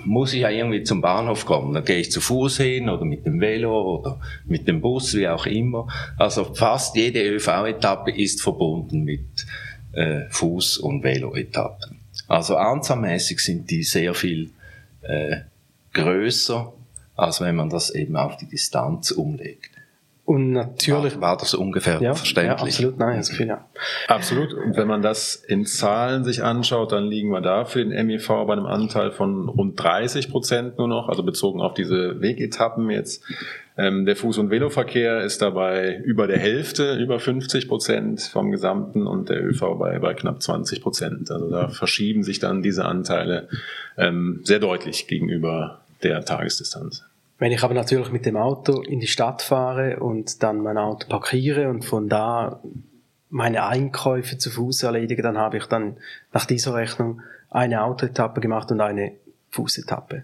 muss 0.06 0.34
ich 0.34 0.42
ja 0.42 0.50
irgendwie 0.50 0.84
zum 0.84 1.02
Bahnhof 1.02 1.46
kommen. 1.46 1.74
Dann 1.74 1.84
gehe 1.84 1.98
ich 1.98 2.12
zu 2.12 2.22
Fuß 2.22 2.58
hin 2.58 2.90
oder 2.90 3.06
mit 3.06 3.26
dem 3.26 3.42
Velo 3.42 3.98
oder 3.98 4.20
mit 4.46 4.68
dem 4.68 4.82
Bus, 4.82 5.16
wie 5.16 5.28
auch 5.28 5.48
immer. 5.48 5.88
Also 6.18 6.44
fast 6.54 6.96
jede 6.96 7.22
ÖV-Etappe 7.24 8.12
ist 8.12 8.42
verbunden 8.42 9.04
mit 9.04 9.48
äh, 9.94 10.28
Fuß- 10.30 10.80
und 10.80 11.04
Velo-Etappen. 11.04 11.99
Also 12.30 12.56
anzahlmäßig 12.58 13.40
sind 13.40 13.70
die 13.72 13.84
sehr 13.84 14.14
viel 14.14 14.52
äh, 15.02 15.42
größer, 15.94 16.72
als 17.16 17.42
wenn 17.42 17.56
man 17.56 17.70
das 17.70 17.90
eben 17.90 18.16
auf 18.16 18.38
die 18.38 18.48
Distanz 18.48 19.12
umlegt. 19.12 19.72
Und 20.30 20.52
natürlich. 20.52 21.16
War, 21.16 21.30
war 21.30 21.38
das 21.38 21.56
ungefähr 21.56 22.00
ja, 22.00 22.14
verständlich? 22.14 22.60
Ja, 22.60 22.90
absolut, 22.90 23.00
nein, 23.00 23.18
das 23.18 23.32
Gefühl, 23.32 23.48
ja. 23.48 23.66
Absolut. 24.08 24.54
Und 24.54 24.78
wenn 24.78 24.88
man 24.88 25.02
das 25.02 25.34
in 25.34 25.66
Zahlen 25.66 26.24
sich 26.24 26.44
anschaut, 26.44 26.92
dann 26.92 27.06
liegen 27.06 27.32
wir 27.32 27.42
da 27.42 27.66
für 27.66 27.84
den 27.84 28.06
MIV 28.06 28.28
bei 28.46 28.54
einem 28.54 28.68
Anteil 28.68 29.10
von 29.10 29.50
rund 29.50 29.82
30 29.82 30.30
Prozent 30.30 30.78
nur 30.78 30.88
noch, 30.88 31.10
also 31.10 31.24
bezogen 31.24 31.62
auf 31.62 31.74
diese 31.74 32.22
Wegetappen 32.22 32.92
jetzt. 32.92 33.24
Ähm, 33.76 34.06
der 34.06 34.16
Fuß- 34.16 34.40
und 34.40 34.52
Veloverkehr 34.52 35.22
ist 35.24 35.42
dabei 35.42 35.96
über 36.06 36.28
der 36.28 36.38
Hälfte, 36.38 36.94
über 36.98 37.20
50 37.20 37.68
Prozent 37.68 38.22
vom 38.22 38.52
Gesamten 38.52 39.08
und 39.08 39.30
der 39.30 39.44
ÖV 39.44 39.80
bei, 39.80 39.98
bei 39.98 40.14
knapp 40.14 40.44
20 40.44 40.84
Prozent. 40.84 41.32
Also 41.32 41.50
da 41.50 41.70
verschieben 41.70 42.22
sich 42.22 42.38
dann 42.38 42.62
diese 42.62 42.86
Anteile 42.86 43.48
ähm, 43.98 44.42
sehr 44.44 44.60
deutlich 44.60 45.08
gegenüber 45.08 45.80
der 46.04 46.24
Tagesdistanz. 46.24 47.09
Wenn 47.40 47.54
ich 47.54 47.64
aber 47.64 47.74
natürlich 47.74 48.12
mit 48.12 48.26
dem 48.26 48.36
Auto 48.36 48.82
in 48.82 49.00
die 49.00 49.08
Stadt 49.08 49.42
fahre 49.42 50.02
und 50.02 50.44
dann 50.44 50.62
mein 50.62 50.78
Auto 50.78 51.08
parkiere 51.08 51.70
und 51.70 51.86
von 51.86 52.10
da 52.10 52.62
meine 53.30 53.66
Einkäufe 53.66 54.38
zu 54.38 54.50
Fuß 54.52 54.84
erledige, 54.84 55.22
dann 55.22 55.38
habe 55.38 55.58
ich 55.58 55.66
dann 55.66 55.98
nach 56.34 56.46
dieser 56.46 56.74
Rechnung 56.74 57.22
eine 57.50 57.84
Autoetappe 57.84 58.42
gemacht 58.42 58.72
und 58.72 58.82
eine 58.82 59.14
Fußetappe. 59.52 60.24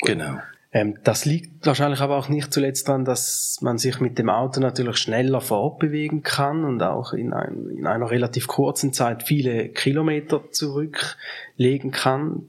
Genau. 0.00 0.38
Ähm, 0.72 0.96
das 1.04 1.26
liegt 1.26 1.66
wahrscheinlich 1.66 2.00
aber 2.00 2.16
auch 2.16 2.28
nicht 2.28 2.52
zuletzt 2.52 2.88
daran, 2.88 3.04
dass 3.04 3.58
man 3.60 3.76
sich 3.76 4.00
mit 4.00 4.18
dem 4.18 4.30
Auto 4.30 4.60
natürlich 4.60 4.96
schneller 4.96 5.40
fortbewegen 5.40 6.22
kann 6.22 6.64
und 6.64 6.82
auch 6.82 7.12
in, 7.12 7.32
ein, 7.32 7.70
in 7.76 7.86
einer 7.86 8.10
relativ 8.10 8.46
kurzen 8.46 8.92
Zeit 8.92 9.24
viele 9.24 9.68
Kilometer 9.68 10.50
zurücklegen 10.50 11.90
kann 11.90 12.46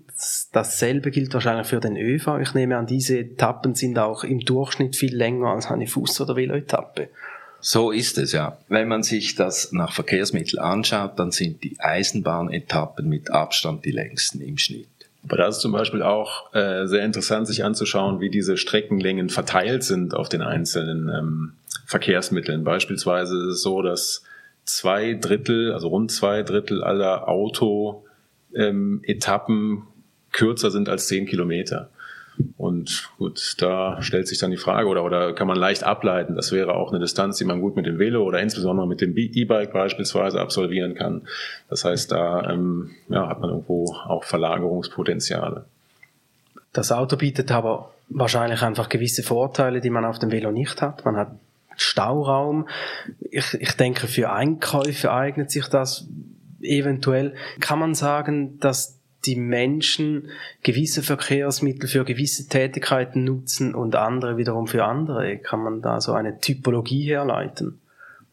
dasselbe 0.51 1.11
gilt 1.11 1.33
wahrscheinlich 1.33 1.67
für 1.67 1.79
den 1.79 1.97
ÖV. 1.97 2.39
Ich 2.41 2.53
nehme 2.53 2.77
an, 2.77 2.87
diese 2.87 3.19
Etappen 3.19 3.75
sind 3.75 3.99
auch 3.99 4.23
im 4.23 4.39
Durchschnitt 4.39 4.95
viel 4.95 5.15
länger 5.15 5.49
als 5.49 5.67
eine 5.67 5.85
Fuß- 5.85 6.21
oder 6.21 6.35
Veloetappe. 6.35 7.09
So 7.59 7.91
ist 7.91 8.17
es 8.17 8.31
ja. 8.31 8.57
Wenn 8.69 8.87
man 8.87 9.03
sich 9.03 9.35
das 9.35 9.71
nach 9.71 9.91
Verkehrsmitteln 9.91 10.61
anschaut, 10.61 11.17
dann 11.17 11.31
sind 11.31 11.63
die 11.63 11.79
Eisenbahnetappen 11.79 13.09
mit 13.09 13.31
Abstand 13.31 13.85
die 13.85 13.91
längsten 13.91 14.41
im 14.41 14.57
Schnitt. 14.57 14.87
Aber 15.23 15.37
da 15.37 15.47
ist 15.47 15.61
zum 15.61 15.71
Beispiel 15.71 16.03
auch 16.03 16.53
äh, 16.53 16.85
sehr 16.85 17.03
interessant, 17.03 17.47
sich 17.47 17.63
anzuschauen, 17.63 18.19
wie 18.19 18.29
diese 18.29 18.57
Streckenlängen 18.57 19.29
verteilt 19.29 19.83
sind 19.83 20.13
auf 20.13 20.29
den 20.29 20.43
einzelnen 20.43 21.09
ähm, 21.09 21.53
Verkehrsmitteln. 21.87 22.63
Beispielsweise 22.63 23.35
ist 23.37 23.55
es 23.55 23.63
so, 23.63 23.81
dass 23.81 24.21
zwei 24.65 25.15
Drittel, 25.15 25.73
also 25.73 25.87
rund 25.87 26.11
zwei 26.11 26.43
Drittel 26.43 26.83
aller 26.83 27.27
Auto-Etappen 27.27 29.71
ähm, 29.71 29.87
kürzer 30.35 30.69
sind 30.69 30.89
als 30.89 31.07
zehn 31.07 31.25
Kilometer. 31.25 31.89
Und 32.57 33.09
gut, 33.17 33.55
da 33.59 34.01
stellt 34.01 34.27
sich 34.27 34.37
dann 34.39 34.51
die 34.51 34.57
Frage, 34.57 34.89
oder, 34.89 35.05
oder 35.05 35.33
kann 35.33 35.47
man 35.47 35.57
leicht 35.57 35.83
ableiten, 35.83 36.35
das 36.35 36.51
wäre 36.51 36.75
auch 36.75 36.91
eine 36.91 36.99
Distanz, 36.99 37.37
die 37.37 37.45
man 37.45 37.61
gut 37.61 37.77
mit 37.77 37.85
dem 37.85 37.97
Velo 37.97 38.23
oder 38.23 38.41
insbesondere 38.41 38.85
mit 38.87 38.99
dem 38.99 39.15
E-Bike 39.15 39.71
beispielsweise 39.71 40.41
absolvieren 40.41 40.95
kann. 40.95 41.21
Das 41.69 41.85
heißt, 41.85 42.11
da 42.11 42.49
ähm, 42.51 42.91
ja, 43.07 43.29
hat 43.29 43.39
man 43.39 43.51
irgendwo 43.51 43.85
auch 44.05 44.25
Verlagerungspotenziale. 44.25 45.63
Das 46.73 46.91
Auto 46.91 47.15
bietet 47.15 47.51
aber 47.53 47.93
wahrscheinlich 48.09 48.61
einfach 48.61 48.89
gewisse 48.89 49.23
Vorteile, 49.23 49.79
die 49.79 49.89
man 49.89 50.03
auf 50.03 50.19
dem 50.19 50.31
Velo 50.31 50.51
nicht 50.51 50.81
hat. 50.81 51.05
Man 51.05 51.15
hat 51.15 51.31
Stauraum. 51.77 52.67
Ich, 53.31 53.53
ich 53.53 53.71
denke, 53.73 54.07
für 54.07 54.33
Einkäufe 54.33 55.11
eignet 55.13 55.51
sich 55.51 55.67
das 55.67 56.05
eventuell. 56.61 57.33
Kann 57.61 57.79
man 57.79 57.95
sagen, 57.95 58.59
dass 58.59 58.94
die 59.25 59.35
Menschen 59.35 60.29
gewisse 60.63 61.03
Verkehrsmittel 61.03 61.87
für 61.87 62.05
gewisse 62.05 62.47
Tätigkeiten 62.47 63.23
nutzen 63.23 63.75
und 63.75 63.95
andere 63.95 64.37
wiederum 64.37 64.67
für 64.67 64.83
andere? 64.83 65.37
Kann 65.37 65.63
man 65.63 65.81
da 65.81 66.01
so 66.01 66.13
eine 66.13 66.39
Typologie 66.39 67.03
herleiten? 67.03 67.79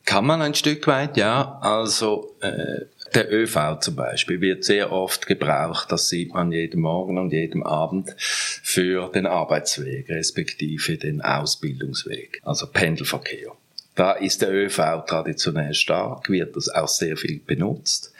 Kann 0.04 0.26
man 0.26 0.42
ein 0.42 0.54
Stück 0.54 0.86
weit, 0.86 1.16
ja. 1.16 1.58
Also 1.60 2.34
äh, 2.40 2.86
der 3.14 3.32
ÖV 3.32 3.78
zum 3.80 3.94
Beispiel 3.94 4.40
wird 4.40 4.64
sehr 4.64 4.90
oft 4.90 5.26
gebraucht, 5.26 5.92
das 5.92 6.08
sieht 6.08 6.32
man 6.34 6.50
jeden 6.50 6.80
Morgen 6.80 7.18
und 7.18 7.32
jeden 7.32 7.62
Abend, 7.62 8.14
für 8.16 9.10
den 9.10 9.26
Arbeitsweg, 9.26 10.08
respektive 10.08 10.96
den 10.96 11.20
Ausbildungsweg, 11.20 12.40
also 12.42 12.66
Pendelverkehr. 12.66 13.52
Da 13.94 14.12
ist 14.12 14.40
der 14.40 14.50
ÖV 14.50 15.04
traditionell 15.06 15.74
stark, 15.74 16.30
wird 16.30 16.56
das 16.56 16.68
auch 16.68 16.88
sehr 16.88 17.16
viel 17.16 17.40
benutzt. 17.40 18.14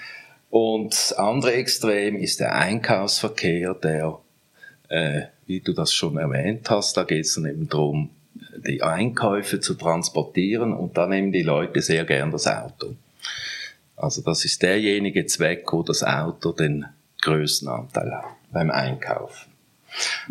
Und 0.53 0.93
das 0.93 1.15
andere 1.15 1.55
Extrem 1.55 2.15
ist 2.15 2.39
der 2.39 2.55
Einkaufsverkehr, 2.55 3.73
der, 3.73 4.19
äh, 4.91 5.23
wie 5.47 5.61
du 5.61 5.73
das 5.73 5.95
schon 5.95 6.19
erwähnt 6.19 6.69
hast, 6.69 6.95
da 6.95 7.05
geht 7.05 7.25
es 7.25 7.37
dann 7.37 7.47
eben 7.47 7.71
darum, 7.71 8.11
die 8.59 8.83
Einkäufe 8.83 9.61
zu 9.61 9.73
transportieren 9.73 10.75
und 10.75 10.99
da 10.99 11.07
nehmen 11.07 11.33
die 11.33 11.43
Leute 11.43 11.81
sehr 11.81 12.05
gern 12.05 12.33
das 12.33 12.47
Auto. 12.47 12.97
Also 13.97 14.21
das 14.21 14.45
ist 14.45 14.63
derjenige 14.63 15.25
Zweck, 15.25 15.73
wo 15.73 15.83
das 15.83 16.05
Auto 16.05 16.53
den 16.53 16.85
größten 17.23 17.69
Anteil 17.69 18.15
hat 18.15 18.27
beim 18.53 18.71
Einkaufen. 18.71 19.52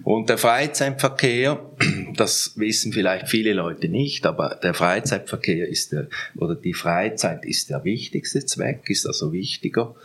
Und 0.04 0.30
der 0.30 0.38
Freizeitverkehr, 0.38 1.60
das 2.16 2.54
wissen 2.56 2.94
vielleicht 2.94 3.28
viele 3.28 3.54
Leute 3.54 3.88
nicht, 3.90 4.26
aber 4.26 4.60
der 4.62 4.74
Freizeitverkehr 4.74 5.68
ist 5.68 5.92
der, 5.92 6.08
oder 6.36 6.56
die 6.56 6.74
Freizeit 6.74 7.46
ist 7.46 7.70
der 7.70 7.84
wichtigste 7.84 8.46
Zweck, 8.46 8.90
ist 8.90 9.06
also 9.06 9.32
wichtiger 9.32 9.96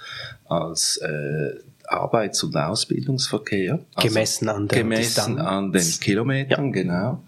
als 0.48 0.98
äh, 0.98 1.54
Arbeits- 1.88 2.42
und 2.42 2.56
Ausbildungsverkehr. 2.56 3.80
Also 3.94 4.08
gemessen 4.08 4.48
an, 4.48 4.68
der 4.68 4.78
gemessen 4.78 5.02
Distanz. 5.02 5.40
an 5.40 5.72
den 5.72 6.00
Kilometern, 6.00 6.66
ja. 6.66 6.72
genau. 6.72 7.24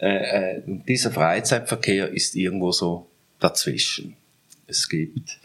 Äh, 0.00 0.56
äh, 0.56 0.62
dieser 0.66 1.10
Freizeitverkehr 1.10 2.08
ist 2.08 2.34
irgendwo 2.34 2.72
so 2.72 3.06
dazwischen. 3.38 4.16
Es 4.66 4.88
gibt 4.88 5.38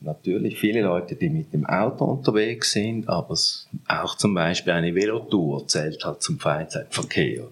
natürlich 0.00 0.58
viele 0.58 0.82
Leute, 0.82 1.14
die 1.14 1.28
mit 1.28 1.52
dem 1.52 1.66
Auto 1.66 2.04
unterwegs 2.04 2.72
sind, 2.72 3.08
aber 3.08 3.36
auch 3.88 4.14
zum 4.16 4.34
Beispiel 4.34 4.72
eine 4.72 4.94
Velotour 4.94 5.68
zählt 5.68 6.04
halt 6.04 6.22
zum 6.22 6.38
Freizeitverkehr. 6.38 7.48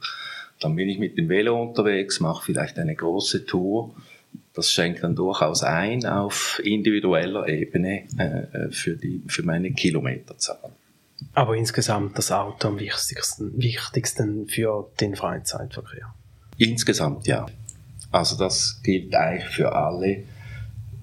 Dann 0.60 0.74
bin 0.74 0.88
ich 0.88 0.98
mit 0.98 1.16
dem 1.16 1.28
Velo 1.28 1.60
unterwegs, 1.60 2.20
mache 2.20 2.44
vielleicht 2.44 2.78
eine 2.78 2.94
große 2.94 3.46
Tour. 3.46 3.94
Das 4.54 4.72
schenkt 4.72 5.04
dann 5.04 5.14
durchaus 5.14 5.62
ein 5.62 6.04
auf 6.04 6.60
individueller 6.64 7.48
Ebene 7.48 8.04
äh, 8.18 8.70
für, 8.70 8.96
die, 8.96 9.22
für 9.28 9.44
meine 9.44 9.70
Kilometerzahl. 9.72 10.72
Aber 11.34 11.56
insgesamt 11.56 12.18
das 12.18 12.32
Auto 12.32 12.68
am 12.68 12.78
wichtigsten, 12.80 13.56
wichtigsten 13.60 14.48
für 14.48 14.90
den 15.00 15.14
Freizeitverkehr? 15.14 16.12
Insgesamt 16.56 17.26
ja. 17.26 17.46
Also 18.10 18.36
das 18.36 18.80
gilt 18.82 19.14
eigentlich 19.14 19.48
für 19.48 19.72
alle 19.72 20.24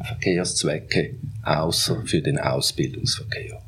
Verkehrszwecke 0.04 1.16
außer 1.44 2.04
für 2.06 2.22
den 2.22 2.40
Ausbildungsverkehr. 2.40 3.62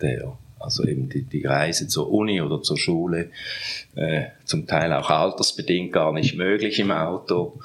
Der, 0.00 0.36
also 0.58 0.84
eben 0.84 1.08
die, 1.08 1.22
die 1.22 1.44
Reise 1.44 1.88
zur 1.88 2.10
Uni 2.10 2.40
oder 2.40 2.62
zur 2.62 2.78
Schule, 2.78 3.30
äh, 3.94 4.24
zum 4.44 4.66
Teil 4.66 4.92
auch 4.92 5.10
altersbedingt 5.10 5.92
gar 5.92 6.12
nicht 6.12 6.36
möglich 6.36 6.78
im 6.78 6.90
Auto. 6.90 7.60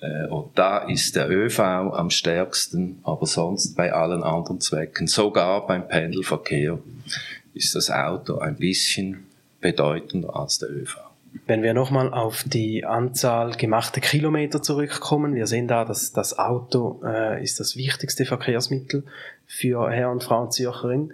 Äh, 0.00 0.26
und 0.26 0.58
da 0.58 0.78
ist 0.78 1.16
der 1.16 1.30
ÖV 1.30 1.60
am 1.60 2.10
stärksten, 2.10 2.98
aber 3.04 3.26
sonst 3.26 3.76
bei 3.76 3.92
allen 3.92 4.22
anderen 4.22 4.60
Zwecken, 4.60 5.06
sogar 5.06 5.66
beim 5.66 5.86
Pendelverkehr, 5.86 6.78
ist 7.54 7.74
das 7.74 7.90
Auto 7.90 8.38
ein 8.38 8.56
bisschen 8.56 9.26
bedeutender 9.60 10.34
als 10.34 10.58
der 10.58 10.70
ÖV. 10.70 11.11
Wenn 11.46 11.62
wir 11.62 11.74
nochmal 11.74 12.12
auf 12.12 12.44
die 12.46 12.84
Anzahl 12.84 13.52
gemachter 13.52 14.00
Kilometer 14.00 14.62
zurückkommen, 14.62 15.34
wir 15.34 15.46
sehen 15.46 15.66
da, 15.66 15.84
dass 15.84 16.12
das 16.12 16.38
Auto 16.38 17.00
äh, 17.04 17.42
ist 17.42 17.58
das 17.58 17.76
wichtigste 17.76 18.24
Verkehrsmittel 18.26 19.04
für 19.46 19.90
Herr 19.90 20.10
und 20.10 20.22
Frau 20.22 20.48
Zürcherin. 20.48 21.12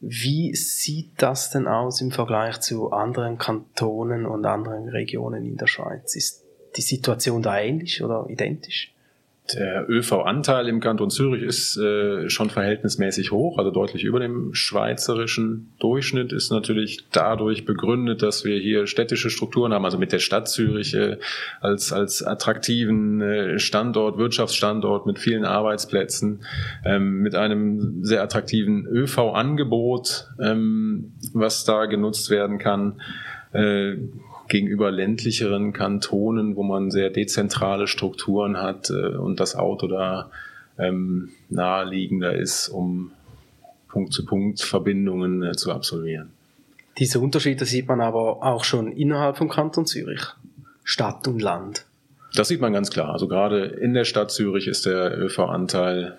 Wie 0.00 0.54
sieht 0.54 1.12
das 1.18 1.50
denn 1.50 1.68
aus 1.68 2.00
im 2.00 2.10
Vergleich 2.10 2.60
zu 2.60 2.90
anderen 2.90 3.38
Kantonen 3.38 4.26
und 4.26 4.44
anderen 4.44 4.88
Regionen 4.88 5.44
in 5.44 5.56
der 5.56 5.66
Schweiz? 5.66 6.16
Ist 6.16 6.44
die 6.76 6.82
Situation 6.82 7.42
da 7.42 7.58
ähnlich 7.60 8.02
oder 8.02 8.26
identisch? 8.28 8.92
Der 9.54 9.88
ÖV-Anteil 9.88 10.68
im 10.68 10.80
Kanton 10.80 11.10
Zürich 11.10 11.42
ist 11.42 11.76
äh, 11.76 12.28
schon 12.28 12.50
verhältnismäßig 12.50 13.30
hoch, 13.32 13.58
also 13.58 13.70
deutlich 13.70 14.04
über 14.04 14.20
dem 14.20 14.54
schweizerischen 14.54 15.72
Durchschnitt, 15.78 16.32
ist 16.32 16.50
natürlich 16.50 17.06
dadurch 17.12 17.64
begründet, 17.64 18.22
dass 18.22 18.44
wir 18.44 18.58
hier 18.58 18.86
städtische 18.86 19.30
Strukturen 19.30 19.72
haben, 19.72 19.84
also 19.84 19.98
mit 19.98 20.12
der 20.12 20.18
Stadt 20.18 20.48
Zürich 20.48 20.94
äh, 20.94 21.18
als, 21.60 21.92
als 21.92 22.22
attraktiven 22.22 23.20
äh, 23.20 23.58
Standort, 23.58 24.18
Wirtschaftsstandort 24.18 25.06
mit 25.06 25.18
vielen 25.18 25.44
Arbeitsplätzen, 25.44 26.44
ähm, 26.84 27.20
mit 27.20 27.34
einem 27.34 28.04
sehr 28.04 28.22
attraktiven 28.22 28.86
ÖV-Angebot, 28.86 30.28
ähm, 30.40 31.12
was 31.32 31.64
da 31.64 31.86
genutzt 31.86 32.30
werden 32.30 32.58
kann. 32.58 33.00
Gegenüber 34.50 34.90
ländlicheren 34.90 35.72
Kantonen, 35.72 36.56
wo 36.56 36.62
man 36.62 36.90
sehr 36.90 37.08
dezentrale 37.08 37.86
Strukturen 37.86 38.58
hat 38.58 38.90
äh, 38.90 39.16
und 39.16 39.40
das 39.40 39.56
Auto 39.56 39.86
da 39.86 40.30
ähm, 40.78 41.30
naheliegender 41.48 42.34
ist, 42.34 42.68
um 42.68 43.12
Punkt-zu-Punkt-Verbindungen 43.88 45.42
äh, 45.42 45.52
zu 45.52 45.72
absolvieren. 45.72 46.30
Diese 46.98 47.20
Unterschiede 47.20 47.64
sieht 47.64 47.88
man 47.88 48.00
aber 48.00 48.42
auch 48.42 48.64
schon 48.64 48.92
innerhalb 48.92 49.38
vom 49.38 49.48
Kanton 49.48 49.86
Zürich, 49.86 50.22
Stadt 50.84 51.26
und 51.28 51.40
Land. 51.40 51.86
Das 52.34 52.48
sieht 52.48 52.60
man 52.60 52.72
ganz 52.72 52.90
klar. 52.90 53.10
Also 53.12 53.28
gerade 53.28 53.64
in 53.64 53.94
der 53.94 54.04
Stadt 54.04 54.30
Zürich 54.30 54.66
ist 54.66 54.84
der 54.84 55.16
ÖV-Anteil 55.18 56.18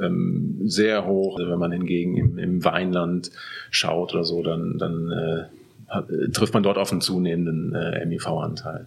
ähm, 0.00 0.60
sehr 0.64 1.04
hoch. 1.06 1.38
Also 1.38 1.50
wenn 1.50 1.58
man 1.58 1.72
hingegen 1.72 2.16
im, 2.16 2.38
im 2.38 2.64
Weinland 2.64 3.30
schaut 3.70 4.14
oder 4.14 4.24
so, 4.24 4.42
dann, 4.42 4.78
dann 4.78 5.10
äh, 5.10 5.44
trifft 6.32 6.54
man 6.54 6.62
dort 6.62 6.78
auf 6.78 6.90
einen 6.92 7.00
zunehmenden 7.00 7.74
äh, 7.74 8.04
MIV-Anteil. 8.06 8.86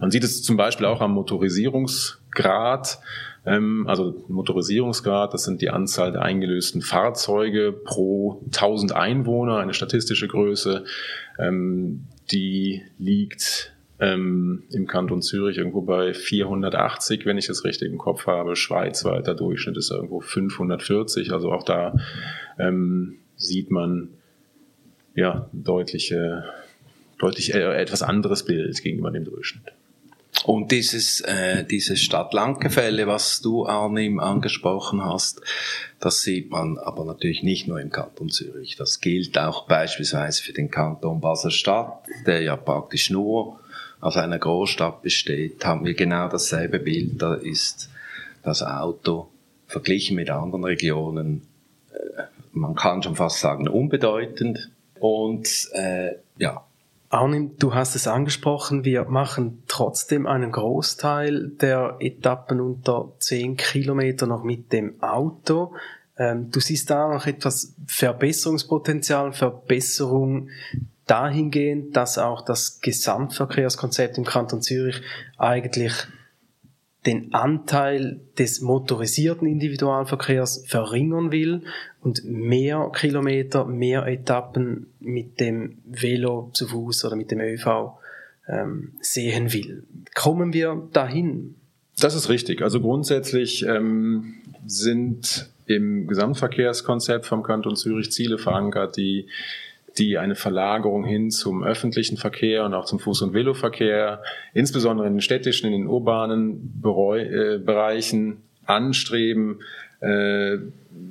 Man 0.00 0.10
sieht 0.10 0.24
es 0.24 0.42
zum 0.42 0.56
Beispiel 0.56 0.86
auch 0.86 1.00
am 1.00 1.12
Motorisierungsgrad. 1.12 2.98
Ähm, 3.46 3.86
also 3.86 4.24
Motorisierungsgrad, 4.28 5.32
das 5.34 5.44
sind 5.44 5.62
die 5.62 5.70
Anzahl 5.70 6.12
der 6.12 6.22
eingelösten 6.22 6.82
Fahrzeuge 6.82 7.72
pro 7.72 8.42
1000 8.46 8.92
Einwohner, 8.92 9.58
eine 9.58 9.74
statistische 9.74 10.28
Größe. 10.28 10.84
Ähm, 11.38 12.04
die 12.30 12.82
liegt 12.98 13.72
ähm, 14.00 14.64
im 14.70 14.86
Kanton 14.86 15.22
Zürich 15.22 15.58
irgendwo 15.58 15.82
bei 15.82 16.14
480, 16.14 17.26
wenn 17.26 17.38
ich 17.38 17.46
das 17.46 17.64
richtig 17.64 17.90
im 17.90 17.98
Kopf 17.98 18.26
habe. 18.26 18.54
Schweizweiter 18.54 19.34
Durchschnitt 19.34 19.76
ist 19.76 19.90
irgendwo 19.90 20.20
540. 20.20 21.32
Also 21.32 21.50
auch 21.50 21.64
da 21.64 21.94
ähm, 22.58 23.18
sieht 23.36 23.70
man 23.70 24.17
ja, 25.18 25.48
deutliche, 25.52 26.44
deutlich 27.18 27.52
äh, 27.52 27.74
etwas 27.74 28.02
anderes 28.02 28.44
Bild 28.44 28.80
gegenüber 28.80 29.10
dem 29.10 29.24
Durchschnitt. 29.24 29.72
Und 30.44 30.70
dieses, 30.70 31.20
äh, 31.22 31.64
dieses 31.64 32.00
Stadt-Land-Gefälle, 32.00 33.08
was 33.08 33.40
du, 33.40 33.66
Arnim, 33.66 34.20
angesprochen 34.20 35.04
hast, 35.04 35.40
das 35.98 36.20
sieht 36.20 36.50
man 36.50 36.78
aber 36.78 37.04
natürlich 37.04 37.42
nicht 37.42 37.66
nur 37.66 37.80
im 37.80 37.90
Kanton 37.90 38.30
Zürich. 38.30 38.76
Das 38.76 39.00
gilt 39.00 39.36
auch 39.36 39.66
beispielsweise 39.66 40.40
für 40.40 40.52
den 40.52 40.70
Kanton 40.70 41.20
Basel-Stadt, 41.20 42.04
der 42.24 42.42
ja 42.42 42.54
praktisch 42.54 43.10
nur 43.10 43.58
aus 44.00 44.16
einer 44.16 44.38
Großstadt 44.38 45.02
besteht, 45.02 45.64
haben 45.64 45.84
wir 45.84 45.94
genau 45.94 46.28
dasselbe 46.28 46.78
Bild. 46.78 47.20
Da 47.20 47.34
ist 47.34 47.90
das 48.44 48.62
Auto 48.62 49.28
verglichen 49.66 50.14
mit 50.14 50.30
anderen 50.30 50.62
Regionen, 50.62 51.42
äh, 51.90 52.22
man 52.52 52.76
kann 52.76 53.02
schon 53.02 53.16
fast 53.16 53.40
sagen, 53.40 53.66
unbedeutend. 53.66 54.70
Und 55.00 55.68
äh, 55.72 56.16
ja. 56.36 56.64
Arnim, 57.10 57.56
du 57.58 57.74
hast 57.74 57.94
es 57.94 58.06
angesprochen, 58.06 58.84
wir 58.84 59.04
machen 59.04 59.62
trotzdem 59.66 60.26
einen 60.26 60.52
Großteil 60.52 61.48
der 61.48 61.96
Etappen 62.00 62.60
unter 62.60 63.12
10 63.18 63.56
Kilometer 63.56 64.26
noch 64.26 64.44
mit 64.44 64.72
dem 64.74 65.02
Auto. 65.02 65.74
Ähm, 66.18 66.50
du 66.50 66.60
siehst 66.60 66.90
da 66.90 67.08
noch 67.08 67.26
etwas 67.26 67.74
Verbesserungspotenzial, 67.86 69.32
Verbesserung 69.32 70.50
dahingehend, 71.06 71.96
dass 71.96 72.18
auch 72.18 72.42
das 72.42 72.80
Gesamtverkehrskonzept 72.80 74.18
im 74.18 74.24
Kanton 74.24 74.60
Zürich 74.60 75.00
eigentlich 75.38 75.94
den 77.06 77.32
Anteil 77.32 78.20
des 78.38 78.60
motorisierten 78.60 79.46
Individualverkehrs 79.46 80.64
verringern 80.66 81.30
will 81.30 81.62
und 82.00 82.24
mehr 82.24 82.90
Kilometer, 82.94 83.64
mehr 83.64 84.06
Etappen 84.06 84.88
mit 84.98 85.40
dem 85.40 85.78
Velo 85.84 86.50
zu 86.52 86.66
Fuß 86.66 87.04
oder 87.04 87.16
mit 87.16 87.30
dem 87.30 87.40
ÖV 87.40 87.92
ähm, 88.48 88.92
sehen 89.00 89.52
will. 89.52 89.84
Kommen 90.14 90.52
wir 90.52 90.88
dahin? 90.92 91.54
Das 92.00 92.14
ist 92.14 92.28
richtig. 92.28 92.62
Also 92.62 92.80
grundsätzlich 92.80 93.64
ähm, 93.64 94.34
sind 94.66 95.50
im 95.66 96.06
Gesamtverkehrskonzept 96.06 97.26
vom 97.26 97.42
Kanton 97.42 97.76
Zürich 97.76 98.10
Ziele 98.10 98.38
verankert, 98.38 98.96
die 98.96 99.28
die 99.98 100.18
eine 100.18 100.34
Verlagerung 100.34 101.04
hin 101.04 101.30
zum 101.30 101.62
öffentlichen 101.62 102.16
Verkehr 102.16 102.64
und 102.64 102.74
auch 102.74 102.84
zum 102.84 102.98
Fuß- 102.98 103.24
und 103.24 103.34
Veloverkehr, 103.34 104.22
insbesondere 104.54 105.06
in 105.06 105.14
den 105.14 105.20
städtischen, 105.20 105.66
in 105.66 105.72
den 105.72 105.86
urbanen 105.86 106.82
äh, 106.84 107.58
Bereichen 107.58 108.42
anstreben, 108.64 109.60
äh, 110.00 110.58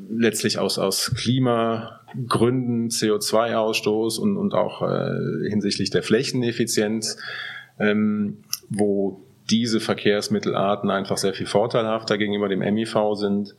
letztlich 0.09 0.59
aus, 0.59 0.79
aus 0.79 1.13
Klimagründen, 1.15 2.89
CO2-Ausstoß 2.89 4.19
und, 4.19 4.37
und 4.37 4.53
auch 4.53 4.81
äh, 4.81 5.49
hinsichtlich 5.49 5.89
der 5.89 6.03
Flächeneffizienz, 6.03 7.17
ähm, 7.79 8.37
wo 8.69 9.21
diese 9.49 9.79
Verkehrsmittelarten 9.79 10.89
einfach 10.89 11.17
sehr 11.17 11.33
viel 11.33 11.45
vorteilhafter 11.45 12.17
gegenüber 12.17 12.49
dem 12.49 12.59
MIV 12.59 12.95
sind. 13.13 13.55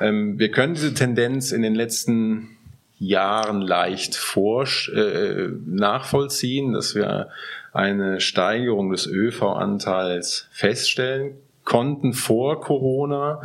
Ähm, 0.00 0.38
wir 0.38 0.50
können 0.50 0.74
diese 0.74 0.94
Tendenz 0.94 1.52
in 1.52 1.62
den 1.62 1.74
letzten 1.74 2.56
Jahren 3.02 3.60
leicht 3.60 4.14
vor, 4.14 4.66
äh, 4.94 5.48
nachvollziehen, 5.66 6.72
dass 6.72 6.94
wir 6.94 7.30
eine 7.72 8.20
Steigerung 8.20 8.90
des 8.90 9.06
ÖV-Anteils 9.06 10.48
feststellen 10.52 11.34
konnten 11.64 12.12
vor 12.12 12.60
Corona. 12.60 13.42